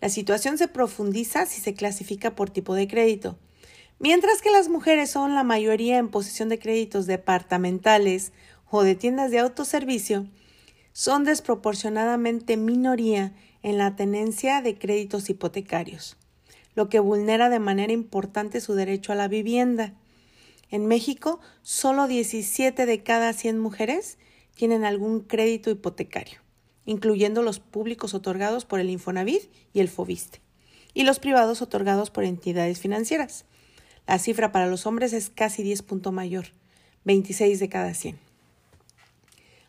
la 0.00 0.08
situación 0.08 0.58
se 0.58 0.66
profundiza 0.66 1.46
si 1.46 1.60
se 1.60 1.74
clasifica 1.74 2.34
por 2.34 2.50
tipo 2.50 2.74
de 2.74 2.88
crédito. 2.88 3.38
Mientras 4.02 4.40
que 4.40 4.50
las 4.50 4.70
mujeres 4.70 5.10
son 5.10 5.34
la 5.34 5.44
mayoría 5.44 5.98
en 5.98 6.08
posesión 6.08 6.48
de 6.48 6.58
créditos 6.58 7.04
departamentales 7.04 8.32
o 8.70 8.82
de 8.82 8.94
tiendas 8.94 9.30
de 9.30 9.40
autoservicio, 9.40 10.26
son 10.94 11.24
desproporcionadamente 11.24 12.56
minoría 12.56 13.34
en 13.62 13.76
la 13.76 13.96
tenencia 13.96 14.62
de 14.62 14.78
créditos 14.78 15.28
hipotecarios, 15.28 16.16
lo 16.74 16.88
que 16.88 16.98
vulnera 16.98 17.50
de 17.50 17.58
manera 17.58 17.92
importante 17.92 18.62
su 18.62 18.72
derecho 18.72 19.12
a 19.12 19.16
la 19.16 19.28
vivienda. 19.28 19.92
En 20.70 20.86
México, 20.86 21.38
solo 21.60 22.08
17 22.08 22.86
de 22.86 23.02
cada 23.02 23.34
100 23.34 23.58
mujeres 23.58 24.16
tienen 24.54 24.86
algún 24.86 25.20
crédito 25.20 25.70
hipotecario, 25.70 26.40
incluyendo 26.86 27.42
los 27.42 27.60
públicos 27.60 28.14
otorgados 28.14 28.64
por 28.64 28.80
el 28.80 28.88
Infonavit 28.88 29.52
y 29.74 29.80
el 29.80 29.90
Fobiste, 29.90 30.40
y 30.94 31.02
los 31.02 31.18
privados 31.18 31.60
otorgados 31.60 32.10
por 32.10 32.24
entidades 32.24 32.80
financieras. 32.80 33.44
La 34.10 34.18
cifra 34.18 34.50
para 34.50 34.66
los 34.66 34.86
hombres 34.86 35.12
es 35.12 35.30
casi 35.30 35.62
10 35.62 35.82
puntos 35.82 36.12
mayor, 36.12 36.46
26 37.04 37.60
de 37.60 37.68
cada 37.68 37.94
100. 37.94 38.18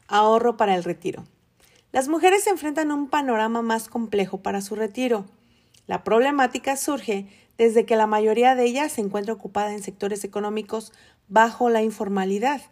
Ahorro 0.08 0.58
para 0.58 0.74
el 0.74 0.84
retiro. 0.84 1.26
Las 1.92 2.08
mujeres 2.08 2.46
se 2.46 2.50
enfrentan 2.50 2.90
a 2.90 2.96
un 2.96 3.08
panorama 3.08 3.62
más 3.62 3.88
complejo 3.88 4.42
para 4.42 4.62
su 4.62 4.74
retiro. 4.74 5.26
La 5.86 6.04
problemática 6.04 6.76
surge 6.76 7.28
desde 7.60 7.86
que 7.86 7.96
la 7.96 8.08
mayoría 8.08 8.56
de 8.56 8.64
ellas 8.64 8.94
se 8.94 9.02
encuentra 9.02 9.36
ocupada 9.36 9.74
en 9.74 9.84
sectores 9.84 10.24
económicos 10.24 10.92
bajo 11.28 11.70
la 11.70 11.84
informalidad, 11.84 12.64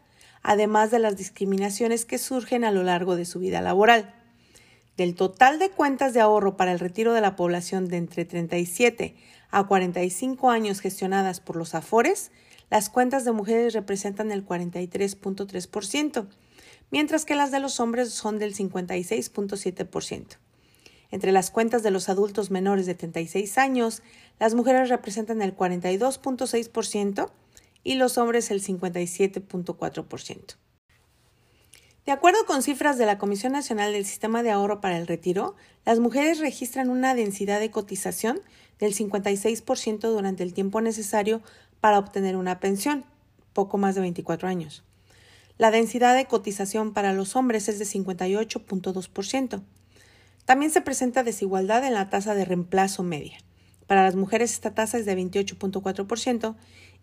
además 0.41 0.89
de 0.89 0.97
las 0.97 1.17
discriminaciones 1.17 2.03
que 2.03 2.17
surgen 2.17 2.63
a 2.63 2.71
lo 2.71 2.81
largo 2.81 3.15
de 3.15 3.25
su 3.25 3.37
vida 3.37 3.61
laboral. 3.61 4.11
Del 4.97 5.13
total 5.13 5.59
de 5.59 5.69
cuentas 5.69 6.15
de 6.15 6.19
ahorro 6.19 6.57
para 6.57 6.71
el 6.71 6.79
retiro 6.79 7.13
de 7.13 7.21
la 7.21 7.35
población 7.35 7.89
de 7.89 7.97
entre 7.97 8.25
37 8.25 9.15
a 9.51 9.65
45 9.65 10.49
años 10.49 10.79
gestionadas 10.79 11.39
por 11.39 11.55
los 11.55 11.75
AFORES, 11.75 12.31
las 12.69 12.89
cuentas 12.89 13.25
de 13.25 13.31
mujeres 13.31 13.73
representan 13.73 14.31
el 14.31 14.45
43.3%, 14.45 16.27
mientras 16.91 17.25
que 17.25 17.35
las 17.35 17.51
de 17.51 17.59
los 17.59 17.79
hombres 17.79 18.13
son 18.13 18.37
del 18.39 18.55
56.7%. 18.55 20.37
Entre 21.11 21.31
las 21.31 21.49
cuentas 21.49 21.81
de 21.81 21.89
los 21.91 22.09
adultos 22.09 22.51
menores 22.51 22.85
de 22.85 22.93
36 22.93 23.57
años, 23.57 24.03
las 24.39 24.53
mujeres 24.53 24.89
representan 24.89 25.41
el 25.41 25.55
42.6% 25.55 27.31
y 27.83 27.95
los 27.95 28.19
hombres 28.19 28.51
el 28.51 28.61
57.4%. 28.61 30.55
De 32.09 32.13
acuerdo 32.13 32.43
con 32.47 32.63
cifras 32.63 32.97
de 32.97 33.05
la 33.05 33.19
Comisión 33.19 33.51
Nacional 33.51 33.93
del 33.93 34.03
Sistema 34.03 34.41
de 34.41 34.49
Ahorro 34.49 34.81
para 34.81 34.97
el 34.97 35.05
Retiro, 35.05 35.55
las 35.85 35.99
mujeres 35.99 36.39
registran 36.39 36.89
una 36.89 37.13
densidad 37.13 37.59
de 37.59 37.69
cotización 37.69 38.41
del 38.79 38.95
56% 38.95 39.99
durante 39.99 40.41
el 40.41 40.55
tiempo 40.55 40.81
necesario 40.81 41.43
para 41.79 41.99
obtener 41.99 42.35
una 42.35 42.59
pensión, 42.59 43.05
poco 43.53 43.77
más 43.77 43.93
de 43.93 44.01
24 44.01 44.47
años. 44.47 44.83
La 45.59 45.69
densidad 45.69 46.15
de 46.15 46.25
cotización 46.25 46.95
para 46.95 47.13
los 47.13 47.35
hombres 47.35 47.69
es 47.69 47.77
de 47.77 47.85
58.2%. 47.85 49.61
También 50.45 50.71
se 50.71 50.81
presenta 50.81 51.21
desigualdad 51.21 51.85
en 51.85 51.93
la 51.93 52.09
tasa 52.09 52.33
de 52.33 52.43
reemplazo 52.43 53.03
media. 53.03 53.37
Para 53.85 54.01
las 54.01 54.15
mujeres 54.15 54.53
esta 54.53 54.73
tasa 54.73 54.97
es 54.97 55.05
de 55.05 55.15
28.4% 55.15 56.55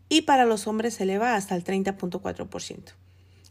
y 0.09 0.23
para 0.23 0.47
los 0.47 0.67
hombres 0.67 0.95
se 0.95 1.05
eleva 1.05 1.37
hasta 1.37 1.55
el 1.55 1.63
30.4%. 1.63 3.06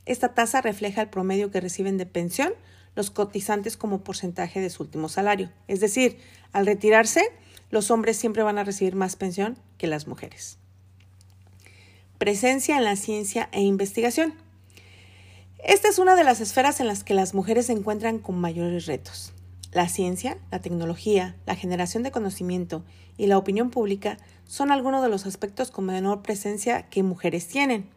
Esta 0.05 0.33
tasa 0.33 0.61
refleja 0.61 1.01
el 1.01 1.09
promedio 1.09 1.51
que 1.51 1.61
reciben 1.61 1.97
de 1.97 2.05
pensión 2.05 2.53
los 2.95 3.11
cotizantes 3.11 3.77
como 3.77 4.03
porcentaje 4.03 4.61
de 4.61 4.69
su 4.69 4.83
último 4.83 5.09
salario. 5.09 5.51
Es 5.67 5.79
decir, 5.79 6.17
al 6.53 6.65
retirarse, 6.65 7.21
los 7.69 7.91
hombres 7.91 8.17
siempre 8.17 8.43
van 8.43 8.57
a 8.57 8.63
recibir 8.63 8.95
más 8.95 9.15
pensión 9.15 9.57
que 9.77 9.87
las 9.87 10.07
mujeres. 10.07 10.57
Presencia 12.17 12.77
en 12.77 12.85
la 12.85 12.95
ciencia 12.95 13.49
e 13.51 13.61
investigación. 13.61 14.33
Esta 15.63 15.89
es 15.89 15.99
una 15.99 16.15
de 16.15 16.23
las 16.23 16.39
esferas 16.39 16.79
en 16.79 16.87
las 16.87 17.03
que 17.03 17.13
las 17.13 17.33
mujeres 17.33 17.65
se 17.65 17.73
encuentran 17.73 18.19
con 18.19 18.39
mayores 18.39 18.85
retos. 18.85 19.33
La 19.73 19.89
ciencia, 19.89 20.37
la 20.51 20.61
tecnología, 20.61 21.35
la 21.45 21.55
generación 21.55 22.03
de 22.03 22.11
conocimiento 22.11 22.85
y 23.17 23.27
la 23.27 23.37
opinión 23.37 23.71
pública 23.71 24.17
son 24.45 24.71
algunos 24.71 25.03
de 25.03 25.09
los 25.09 25.25
aspectos 25.25 25.71
con 25.71 25.85
menor 25.85 26.21
presencia 26.21 26.83
que 26.83 27.03
mujeres 27.03 27.47
tienen. 27.47 27.89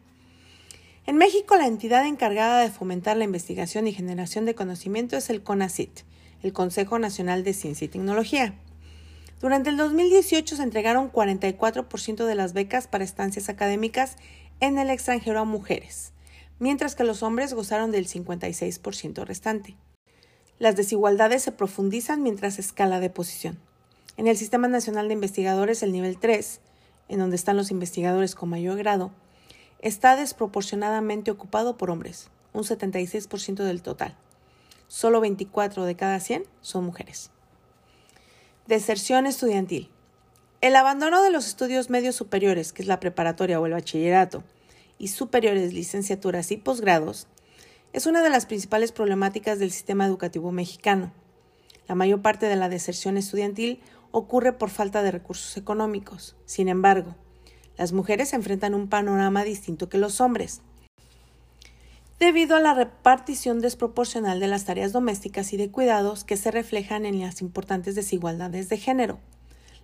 En 1.09 1.17
México, 1.17 1.57
la 1.57 1.65
entidad 1.65 2.05
encargada 2.05 2.61
de 2.61 2.69
fomentar 2.69 3.17
la 3.17 3.23
investigación 3.23 3.87
y 3.87 3.93
generación 3.93 4.45
de 4.45 4.53
conocimiento 4.53 5.17
es 5.17 5.31
el 5.31 5.41
CONACIT, 5.41 6.01
el 6.43 6.53
Consejo 6.53 6.99
Nacional 6.99 7.43
de 7.43 7.55
Ciencia 7.55 7.85
y 7.85 7.87
Tecnología. 7.87 8.53
Durante 9.41 9.71
el 9.71 9.77
2018 9.77 10.55
se 10.55 10.61
entregaron 10.61 11.11
44% 11.11 12.27
de 12.27 12.35
las 12.35 12.53
becas 12.53 12.87
para 12.87 13.03
estancias 13.03 13.49
académicas 13.49 14.17
en 14.59 14.77
el 14.77 14.91
extranjero 14.91 15.39
a 15.39 15.45
mujeres, 15.45 16.13
mientras 16.59 16.93
que 16.93 17.03
los 17.03 17.23
hombres 17.23 17.55
gozaron 17.55 17.89
del 17.89 18.07
56% 18.07 19.25
restante. 19.25 19.77
Las 20.59 20.75
desigualdades 20.75 21.41
se 21.41 21.51
profundizan 21.51 22.21
mientras 22.21 22.59
escala 22.59 22.99
de 22.99 23.09
posición. 23.09 23.57
En 24.15 24.27
el 24.27 24.37
Sistema 24.37 24.67
Nacional 24.67 25.07
de 25.07 25.15
Investigadores, 25.15 25.81
el 25.81 25.91
nivel 25.91 26.19
3, 26.19 26.61
en 27.07 27.17
donde 27.17 27.35
están 27.35 27.57
los 27.57 27.71
investigadores 27.71 28.35
con 28.35 28.49
mayor 28.49 28.77
grado, 28.77 29.11
está 29.79 30.15
desproporcionadamente 30.15 31.31
ocupado 31.31 31.77
por 31.77 31.89
hombres, 31.89 32.29
un 32.53 32.63
76% 32.63 33.63
del 33.63 33.81
total. 33.81 34.15
Solo 34.87 35.21
24 35.21 35.85
de 35.85 35.95
cada 35.95 36.19
100 36.19 36.43
son 36.61 36.83
mujeres. 36.83 37.31
Deserción 38.67 39.25
estudiantil. 39.25 39.89
El 40.61 40.75
abandono 40.75 41.23
de 41.23 41.31
los 41.31 41.47
estudios 41.47 41.89
medios 41.89 42.15
superiores, 42.15 42.73
que 42.73 42.81
es 42.81 42.87
la 42.87 42.99
preparatoria 42.99 43.59
o 43.59 43.65
el 43.65 43.73
bachillerato, 43.73 44.43
y 44.97 45.07
superiores, 45.07 45.73
licenciaturas 45.73 46.51
y 46.51 46.57
posgrados, 46.57 47.27
es 47.93 48.05
una 48.05 48.21
de 48.21 48.29
las 48.29 48.45
principales 48.45 48.91
problemáticas 48.91 49.57
del 49.57 49.71
sistema 49.71 50.05
educativo 50.05 50.51
mexicano. 50.51 51.13
La 51.87 51.95
mayor 51.95 52.21
parte 52.21 52.47
de 52.47 52.55
la 52.55 52.69
deserción 52.69 53.17
estudiantil 53.17 53.81
ocurre 54.11 54.53
por 54.53 54.69
falta 54.69 55.01
de 55.01 55.11
recursos 55.11 55.55
económicos. 55.57 56.35
Sin 56.45 56.67
embargo, 56.67 57.15
las 57.79 57.93
mujeres 57.93 58.33
enfrentan 58.33 58.75
un 58.75 58.89
panorama 58.89 59.45
distinto 59.45 59.87
que 59.87 59.97
los 59.97 60.19
hombres, 60.19 60.61
debido 62.19 62.57
a 62.57 62.59
la 62.59 62.73
repartición 62.73 63.61
desproporcional 63.61 64.41
de 64.41 64.47
las 64.47 64.65
tareas 64.65 64.91
domésticas 64.91 65.53
y 65.53 65.57
de 65.57 65.71
cuidados 65.71 66.25
que 66.25 66.35
se 66.35 66.51
reflejan 66.51 67.05
en 67.05 67.21
las 67.21 67.41
importantes 67.41 67.95
desigualdades 67.95 68.67
de 68.67 68.77
género. 68.77 69.19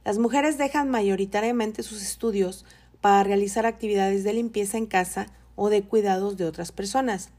Las 0.03 0.17
mujeres 0.17 0.58
dejan 0.58 0.89
mayoritariamente 0.89 1.84
sus 1.84 2.01
estudios 2.01 2.65
para 2.99 3.23
realizar 3.23 3.65
actividades 3.65 4.25
de 4.25 4.34
limpieza 4.34 4.77
en 4.77 4.88
casa 4.88 5.27
o 5.55 5.69
de 5.69 5.84
cuidados 5.84 6.36
de 6.36 6.43
otras 6.43 6.73
personas, 6.73 7.29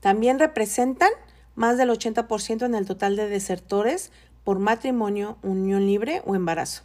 también 0.00 0.38
representan 0.38 1.10
más 1.54 1.76
del 1.76 1.90
80% 1.90 2.64
en 2.64 2.74
el 2.74 2.86
total 2.86 3.14
de 3.14 3.28
desertores 3.28 4.10
por 4.42 4.58
matrimonio, 4.58 5.36
unión 5.42 5.84
libre 5.84 6.22
o 6.24 6.34
embarazo, 6.34 6.84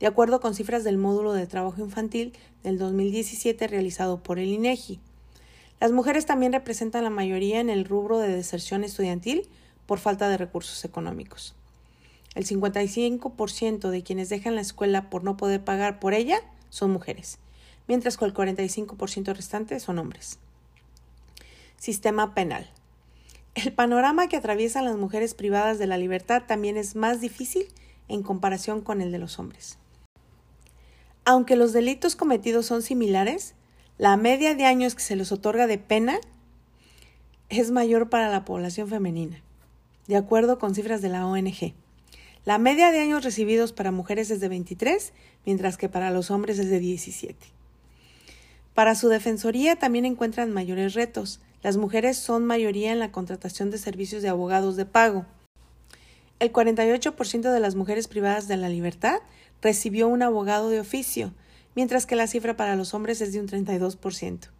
de 0.00 0.06
acuerdo 0.06 0.40
con 0.40 0.54
cifras 0.54 0.84
del 0.84 0.98
módulo 0.98 1.32
de 1.32 1.46
trabajo 1.46 1.80
infantil 1.80 2.32
del 2.62 2.78
2017 2.78 3.66
realizado 3.68 4.22
por 4.22 4.38
el 4.38 4.48
INEGI. 4.48 5.00
Las 5.80 5.92
mujeres 5.92 6.26
también 6.26 6.52
representan 6.52 7.04
la 7.04 7.10
mayoría 7.10 7.60
en 7.60 7.70
el 7.70 7.84
rubro 7.84 8.18
de 8.18 8.28
deserción 8.28 8.84
estudiantil 8.84 9.48
por 9.86 9.98
falta 9.98 10.28
de 10.28 10.36
recursos 10.38 10.84
económicos. 10.84 11.54
El 12.34 12.46
55% 12.46 13.90
de 13.90 14.02
quienes 14.02 14.28
dejan 14.28 14.56
la 14.56 14.60
escuela 14.60 15.08
por 15.10 15.22
no 15.22 15.36
poder 15.36 15.62
pagar 15.62 16.00
por 16.00 16.14
ella 16.14 16.40
son 16.68 16.90
mujeres, 16.90 17.38
mientras 17.86 18.16
que 18.16 18.24
el 18.24 18.34
45% 18.34 19.34
restante 19.34 19.78
son 19.78 19.98
hombres. 19.98 20.38
Sistema 21.78 22.34
penal. 22.34 22.70
El 23.54 23.72
panorama 23.72 24.26
que 24.26 24.36
atraviesan 24.36 24.84
las 24.84 24.96
mujeres 24.96 25.34
privadas 25.34 25.78
de 25.78 25.86
la 25.86 25.96
libertad 25.96 26.42
también 26.46 26.76
es 26.76 26.96
más 26.96 27.20
difícil 27.20 27.68
en 28.08 28.22
comparación 28.22 28.80
con 28.80 29.00
el 29.00 29.12
de 29.12 29.18
los 29.18 29.38
hombres. 29.38 29.78
Aunque 31.24 31.56
los 31.56 31.72
delitos 31.72 32.16
cometidos 32.16 32.66
son 32.66 32.82
similares, 32.82 33.54
la 33.96 34.16
media 34.16 34.54
de 34.54 34.64
años 34.64 34.94
que 34.94 35.02
se 35.02 35.16
les 35.16 35.32
otorga 35.32 35.66
de 35.66 35.78
pena 35.78 36.18
es 37.48 37.70
mayor 37.70 38.10
para 38.10 38.30
la 38.30 38.44
población 38.44 38.88
femenina, 38.88 39.40
de 40.06 40.16
acuerdo 40.16 40.58
con 40.58 40.74
cifras 40.74 41.00
de 41.00 41.08
la 41.08 41.26
ONG. 41.26 41.72
La 42.44 42.58
media 42.58 42.90
de 42.90 43.00
años 43.00 43.24
recibidos 43.24 43.72
para 43.72 43.90
mujeres 43.90 44.30
es 44.30 44.40
de 44.40 44.48
23, 44.48 45.14
mientras 45.46 45.78
que 45.78 45.88
para 45.88 46.10
los 46.10 46.30
hombres 46.30 46.58
es 46.58 46.68
de 46.68 46.78
17. 46.78 47.34
Para 48.74 48.94
su 48.94 49.08
defensoría 49.08 49.76
también 49.76 50.04
encuentran 50.04 50.52
mayores 50.52 50.92
retos. 50.92 51.40
Las 51.62 51.78
mujeres 51.78 52.18
son 52.18 52.44
mayoría 52.44 52.92
en 52.92 52.98
la 52.98 53.12
contratación 53.12 53.70
de 53.70 53.78
servicios 53.78 54.20
de 54.20 54.28
abogados 54.28 54.76
de 54.76 54.84
pago. 54.84 55.24
El 56.38 56.52
48% 56.52 57.52
de 57.52 57.60
las 57.60 57.76
mujeres 57.76 58.08
privadas 58.08 58.48
de 58.48 58.58
la 58.58 58.68
libertad 58.68 59.20
recibió 59.64 60.06
un 60.06 60.22
abogado 60.22 60.68
de 60.68 60.78
oficio, 60.78 61.32
mientras 61.74 62.06
que 62.06 62.14
la 62.14 62.28
cifra 62.28 62.56
para 62.56 62.76
los 62.76 62.94
hombres 62.94 63.20
es 63.22 63.32
de 63.32 63.40
un 63.40 63.48
32%. 63.48 64.50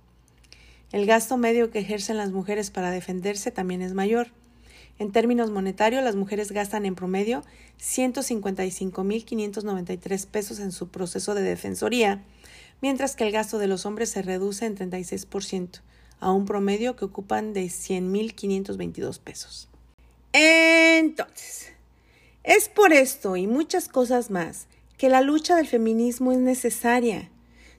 El 0.92 1.06
gasto 1.06 1.36
medio 1.36 1.70
que 1.70 1.78
ejercen 1.78 2.16
las 2.16 2.32
mujeres 2.32 2.70
para 2.70 2.90
defenderse 2.90 3.50
también 3.50 3.82
es 3.82 3.92
mayor. 3.92 4.28
En 4.98 5.12
términos 5.12 5.50
monetarios, 5.50 6.02
las 6.02 6.16
mujeres 6.16 6.52
gastan 6.52 6.86
en 6.86 6.94
promedio 6.94 7.44
155.593 7.80 10.26
pesos 10.26 10.58
en 10.58 10.72
su 10.72 10.88
proceso 10.88 11.34
de 11.34 11.42
defensoría, 11.42 12.22
mientras 12.80 13.14
que 13.14 13.24
el 13.24 13.32
gasto 13.32 13.58
de 13.58 13.66
los 13.66 13.84
hombres 13.84 14.08
se 14.08 14.22
reduce 14.22 14.64
en 14.64 14.74
36%, 14.76 15.82
a 16.20 16.32
un 16.32 16.46
promedio 16.46 16.96
que 16.96 17.04
ocupan 17.04 17.52
de 17.52 17.66
100.522 17.66 19.18
pesos. 19.18 19.68
Entonces, 20.32 21.72
es 22.42 22.70
por 22.70 22.94
esto 22.94 23.36
y 23.36 23.46
muchas 23.46 23.88
cosas 23.88 24.30
más 24.30 24.66
que 24.96 25.08
la 25.08 25.20
lucha 25.20 25.56
del 25.56 25.66
feminismo 25.66 26.32
es 26.32 26.38
necesaria, 26.38 27.30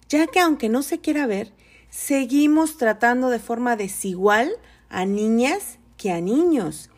ya 0.09 0.28
que 0.28 0.39
aunque 0.39 0.70
no 0.70 0.84
se 0.84 0.99
quiera 0.99 1.28
ver, 1.28 1.53
seguimos 1.89 2.78
tratando 2.78 3.30
de 3.30 3.39
forma 3.39 3.76
desigual 3.76 4.51
a 4.89 5.05
niñas 5.05 5.80
que 5.97 6.11
a 6.11 6.22
niños, 6.22 6.89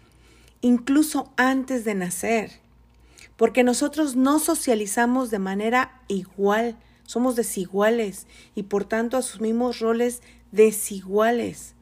incluso 0.61 1.31
antes 1.37 1.85
de 1.85 1.95
nacer, 1.95 2.51
porque 3.35 3.63
nosotros 3.63 4.15
no 4.15 4.39
socializamos 4.39 5.29
de 5.29 5.39
manera 5.39 6.01
igual, 6.07 6.77
somos 7.05 7.35
desiguales 7.35 8.27
y 8.55 8.63
por 8.63 8.85
tanto 8.85 9.17
asumimos 9.17 9.79
roles 9.79 10.21
desiguales, 10.51 11.75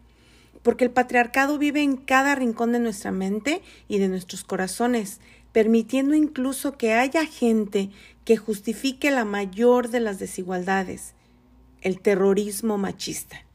porque 0.62 0.84
el 0.84 0.92
patriarcado 0.92 1.58
vive 1.58 1.82
en 1.82 1.96
cada 1.96 2.36
rincón 2.36 2.74
de 2.74 2.80
nuestra 2.80 3.12
mente 3.12 3.62
y 3.88 4.00
de 4.00 4.10
nuestros 4.10 4.44
corazones, 4.44 5.22
permitiendo 5.52 6.16
incluso 6.16 6.78
que 6.78 6.94
haya 6.94 7.26
gente 7.26 7.90
que 8.26 8.38
justifique 8.38 9.12
la 9.12 9.24
mayor 9.24 9.90
de 9.90 10.00
las 10.00 10.18
desigualdades, 10.18 11.14
el 11.82 12.02
terrorismo 12.02 12.80
machista, 12.80 13.46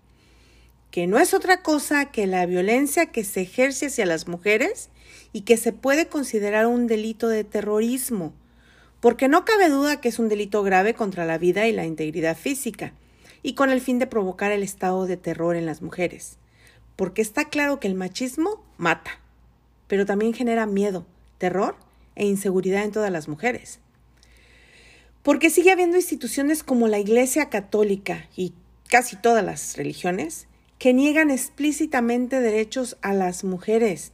que 0.93 1.09
no 1.09 1.19
es 1.19 1.35
otra 1.35 1.63
cosa 1.63 2.07
que 2.07 2.29
la 2.29 2.47
violencia 2.47 3.07
que 3.07 3.25
se 3.25 3.43
ejerce 3.43 3.87
hacia 3.87 4.07
las 4.07 4.29
mujeres 4.29 4.89
y 5.33 5.41
que 5.43 5.57
se 5.57 5.73
puede 5.73 6.07
considerar 6.07 6.67
un 6.67 6.87
delito 6.87 7.29
de 7.29 7.43
terrorismo, 7.43 8.33
porque 9.01 9.27
no 9.27 9.45
cabe 9.45 9.69
duda 9.69 10.01
que 10.01 10.09
es 10.09 10.21
un 10.21 10.29
delito 10.29 10.63
grave 10.63 10.95
contra 10.95 11.25
la 11.25 11.37
vida 11.37 11.67
y 11.67 11.73
la 11.73 11.85
integridad 11.85 12.37
física, 12.37 12.93
y 13.43 13.55
con 13.55 13.71
el 13.71 13.81
fin 13.81 13.99
de 13.99 14.07
provocar 14.07 14.53
el 14.53 14.63
estado 14.63 15.07
de 15.07 15.17
terror 15.17 15.57
en 15.57 15.67
las 15.67 15.83
mujeres, 15.83 16.39
porque 16.95 17.23
está 17.23 17.47
claro 17.47 17.81
que 17.81 17.89
el 17.89 17.95
machismo 17.97 18.65
mata, 18.77 19.19
pero 19.89 20.07
también 20.07 20.33
genera 20.33 20.67
miedo, 20.67 21.07
terror 21.39 21.75
e 22.15 22.27
inseguridad 22.27 22.85
en 22.85 22.93
todas 22.93 23.11
las 23.11 23.27
mujeres. 23.27 23.81
Porque 25.23 25.51
sigue 25.51 25.71
habiendo 25.71 25.99
instituciones 25.99 26.63
como 26.63 26.89
la 26.89 26.99
Iglesia 26.99 27.51
Católica 27.51 28.29
y 28.37 28.55
casi 28.89 29.17
todas 29.17 29.45
las 29.45 29.77
religiones 29.77 30.47
que 30.79 30.95
niegan 30.95 31.31
explícitamente 31.31 32.41
derechos 32.41 32.97
a 33.03 33.13
las 33.13 33.45
mujeres 33.45 34.13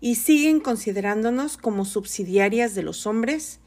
y 0.00 0.14
siguen 0.14 0.60
considerándonos 0.60 1.58
como 1.58 1.84
subsidiarias 1.84 2.74
de 2.74 2.82
los 2.82 3.06
hombres 3.06 3.60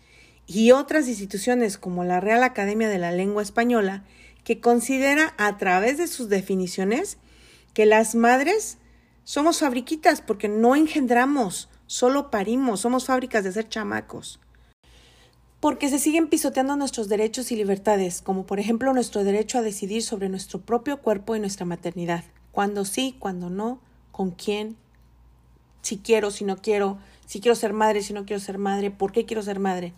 y 0.48 0.72
otras 0.72 1.08
instituciones 1.08 1.78
como 1.78 2.04
la 2.04 2.22
Real 2.22 2.44
Academia 2.44 2.90
de 2.90 2.98
la 2.98 3.12
Lengua 3.12 3.44
Española 3.44 4.04
que 4.44 4.60
considera 4.60 5.36
a 5.38 5.58
través 5.58 6.00
de 6.00 6.08
sus 6.08 6.28
definiciones 6.28 7.18
que 7.76 7.86
las 7.86 8.16
madres 8.16 8.80
somos 9.26 9.60
fabriquitas 9.60 10.22
porque 10.22 10.48
no 10.48 10.76
engendramos, 10.76 11.70
solo 11.86 12.32
parimos, 12.32 12.80
somos 12.80 13.06
fábricas 13.06 13.44
de 13.44 13.52
ser 13.52 13.70
chamacos 13.70 14.40
porque 15.60 15.90
se 15.90 16.00
siguen 16.00 16.30
pisoteando 16.30 16.76
nuestros 16.78 17.10
derechos 17.10 17.52
y 17.52 17.56
libertades, 17.56 18.22
como 18.22 18.46
por 18.46 18.60
ejemplo 18.60 18.94
nuestro 18.94 19.24
derecho 19.24 19.58
a 19.58 19.62
decidir 19.62 20.04
sobre 20.04 20.30
nuestro 20.30 20.62
propio 20.62 21.02
cuerpo 21.02 21.36
y 21.36 21.40
nuestra 21.40 21.66
maternidad, 21.66 22.24
cuándo 22.52 22.86
sí, 22.86 23.16
cuándo 23.20 23.50
no, 23.50 23.80
con 24.12 24.32
quién, 24.32 24.78
si 25.82 25.98
quiero, 25.98 26.32
si 26.32 26.46
no 26.46 26.58
quiero, 26.58 26.98
si 27.26 27.42
quiero 27.42 27.56
ser 27.56 27.74
madre, 27.74 28.02
si 28.02 28.14
no 28.14 28.26
quiero 28.26 28.40
ser 28.40 28.58
madre, 28.58 28.90
por 28.90 29.12
qué 29.12 29.26
quiero 29.26 29.44
ser 29.44 29.60
madre. 29.60 29.94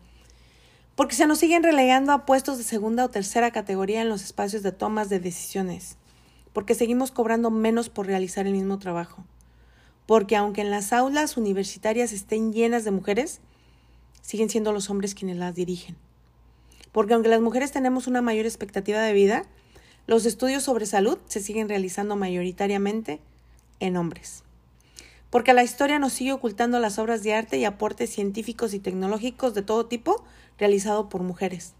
Porque 0.95 1.15
se 1.15 1.27
nos 1.27 1.37
siguen 1.37 1.63
relegando 1.63 2.11
a 2.11 2.25
puestos 2.25 2.57
de 2.57 2.63
segunda 2.63 3.05
o 3.05 3.09
tercera 3.09 3.51
categoría 3.51 4.01
en 4.01 4.09
los 4.09 4.23
espacios 4.23 4.63
de 4.63 4.71
tomas 4.71 5.09
de 5.09 5.19
decisiones, 5.19 5.97
porque 6.53 6.75
seguimos 6.75 7.11
cobrando 7.11 7.51
menos 7.51 7.89
por 7.89 8.07
realizar 8.07 8.47
el 8.47 8.53
mismo 8.53 8.79
trabajo. 8.79 9.23
Porque 10.07 10.35
aunque 10.35 10.61
en 10.61 10.71
las 10.71 10.91
aulas 10.91 11.37
universitarias 11.37 12.11
estén 12.11 12.51
llenas 12.51 12.83
de 12.83 12.91
mujeres, 12.91 13.39
siguen 14.21 14.49
siendo 14.49 14.71
los 14.71 14.89
hombres 14.89 15.15
quienes 15.15 15.37
las 15.37 15.55
dirigen. 15.55 15.95
Porque 16.91 17.13
aunque 17.13 17.29
las 17.29 17.41
mujeres 17.41 17.71
tenemos 17.71 18.07
una 18.07 18.21
mayor 18.21 18.45
expectativa 18.45 19.01
de 19.01 19.13
vida, 19.13 19.45
los 20.07 20.25
estudios 20.25 20.63
sobre 20.63 20.85
salud 20.85 21.17
se 21.27 21.39
siguen 21.39 21.69
realizando 21.69 22.15
mayoritariamente 22.15 23.19
en 23.79 23.97
hombres. 23.97 24.43
Porque 25.29 25.53
la 25.53 25.63
historia 25.63 25.99
nos 25.99 26.13
sigue 26.13 26.33
ocultando 26.33 26.79
las 26.79 26.99
obras 26.99 27.23
de 27.23 27.33
arte 27.33 27.57
y 27.57 27.65
aportes 27.65 28.09
científicos 28.09 28.73
y 28.73 28.79
tecnológicos 28.79 29.53
de 29.53 29.61
todo 29.61 29.85
tipo 29.85 30.23
realizado 30.57 31.07
por 31.07 31.23
mujeres. 31.23 31.73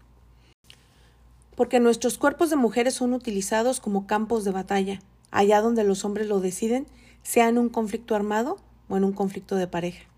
Porque 1.54 1.78
nuestros 1.78 2.16
cuerpos 2.16 2.48
de 2.48 2.56
mujeres 2.56 2.94
son 2.94 3.12
utilizados 3.12 3.80
como 3.80 4.06
campos 4.06 4.44
de 4.44 4.52
batalla, 4.52 5.00
allá 5.30 5.60
donde 5.60 5.84
los 5.84 6.06
hombres 6.06 6.26
lo 6.28 6.40
deciden, 6.40 6.86
sea 7.22 7.48
en 7.48 7.58
un 7.58 7.68
conflicto 7.68 8.14
armado 8.14 8.56
o 8.88 8.96
en 8.96 9.04
un 9.04 9.12
conflicto 9.12 9.56
de 9.56 9.66
pareja 9.66 10.11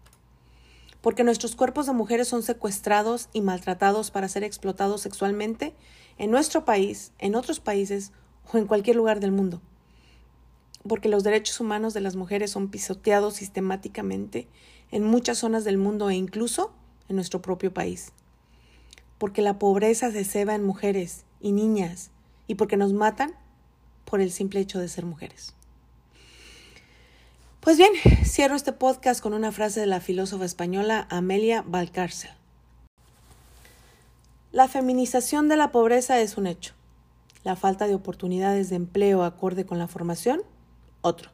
porque 1.04 1.22
nuestros 1.22 1.54
cuerpos 1.54 1.84
de 1.84 1.92
mujeres 1.92 2.28
son 2.28 2.42
secuestrados 2.42 3.28
y 3.34 3.42
maltratados 3.42 4.10
para 4.10 4.26
ser 4.26 4.42
explotados 4.42 5.02
sexualmente 5.02 5.74
en 6.16 6.30
nuestro 6.30 6.64
país, 6.64 7.12
en 7.18 7.34
otros 7.34 7.60
países 7.60 8.10
o 8.50 8.56
en 8.56 8.66
cualquier 8.66 8.96
lugar 8.96 9.20
del 9.20 9.30
mundo. 9.30 9.60
Porque 10.88 11.10
los 11.10 11.22
derechos 11.22 11.60
humanos 11.60 11.92
de 11.92 12.00
las 12.00 12.16
mujeres 12.16 12.52
son 12.52 12.70
pisoteados 12.70 13.34
sistemáticamente 13.34 14.48
en 14.90 15.04
muchas 15.04 15.36
zonas 15.36 15.64
del 15.64 15.76
mundo 15.76 16.08
e 16.08 16.14
incluso 16.14 16.72
en 17.10 17.16
nuestro 17.16 17.42
propio 17.42 17.74
país. 17.74 18.12
Porque 19.18 19.42
la 19.42 19.58
pobreza 19.58 20.10
se 20.10 20.24
ceba 20.24 20.54
en 20.54 20.64
mujeres 20.64 21.26
y 21.38 21.52
niñas 21.52 22.12
y 22.46 22.54
porque 22.54 22.78
nos 22.78 22.94
matan 22.94 23.34
por 24.06 24.22
el 24.22 24.32
simple 24.32 24.60
hecho 24.60 24.78
de 24.78 24.88
ser 24.88 25.04
mujeres. 25.04 25.54
Pues 27.64 27.78
bien, 27.78 27.92
cierro 28.26 28.56
este 28.56 28.74
podcast 28.74 29.22
con 29.22 29.32
una 29.32 29.50
frase 29.50 29.80
de 29.80 29.86
la 29.86 30.02
filósofa 30.02 30.44
española 30.44 31.06
Amelia 31.08 31.64
Valcárcel. 31.66 32.30
La 34.52 34.68
feminización 34.68 35.48
de 35.48 35.56
la 35.56 35.72
pobreza 35.72 36.20
es 36.20 36.36
un 36.36 36.46
hecho. 36.46 36.74
La 37.42 37.56
falta 37.56 37.86
de 37.86 37.94
oportunidades 37.94 38.68
de 38.68 38.76
empleo 38.76 39.24
acorde 39.24 39.64
con 39.64 39.78
la 39.78 39.88
formación, 39.88 40.42
otro. 41.00 41.30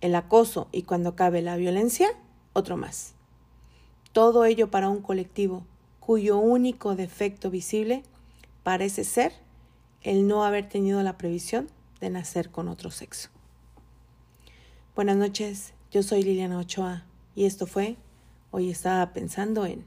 El 0.00 0.16
acoso 0.16 0.66
y 0.72 0.82
cuando 0.82 1.14
cabe 1.14 1.42
la 1.42 1.54
violencia, 1.54 2.08
otro 2.52 2.76
más. 2.76 3.14
Todo 4.10 4.44
ello 4.44 4.68
para 4.72 4.88
un 4.88 5.00
colectivo 5.00 5.64
cuyo 6.00 6.38
único 6.38 6.96
defecto 6.96 7.52
visible 7.52 8.02
parece 8.64 9.04
ser 9.04 9.32
el 10.02 10.26
no 10.26 10.44
haber 10.44 10.68
tenido 10.68 11.00
la 11.04 11.16
previsión 11.16 11.68
de 12.00 12.10
nacer 12.10 12.50
con 12.50 12.66
otro 12.66 12.90
sexo. 12.90 13.30
Buenas 14.96 15.16
noches, 15.16 15.72
yo 15.92 16.02
soy 16.02 16.24
Liliana 16.24 16.58
Ochoa 16.58 17.04
y 17.36 17.44
esto 17.44 17.68
fue 17.68 17.96
Hoy 18.50 18.70
estaba 18.70 19.12
pensando 19.12 19.64
en... 19.64 19.86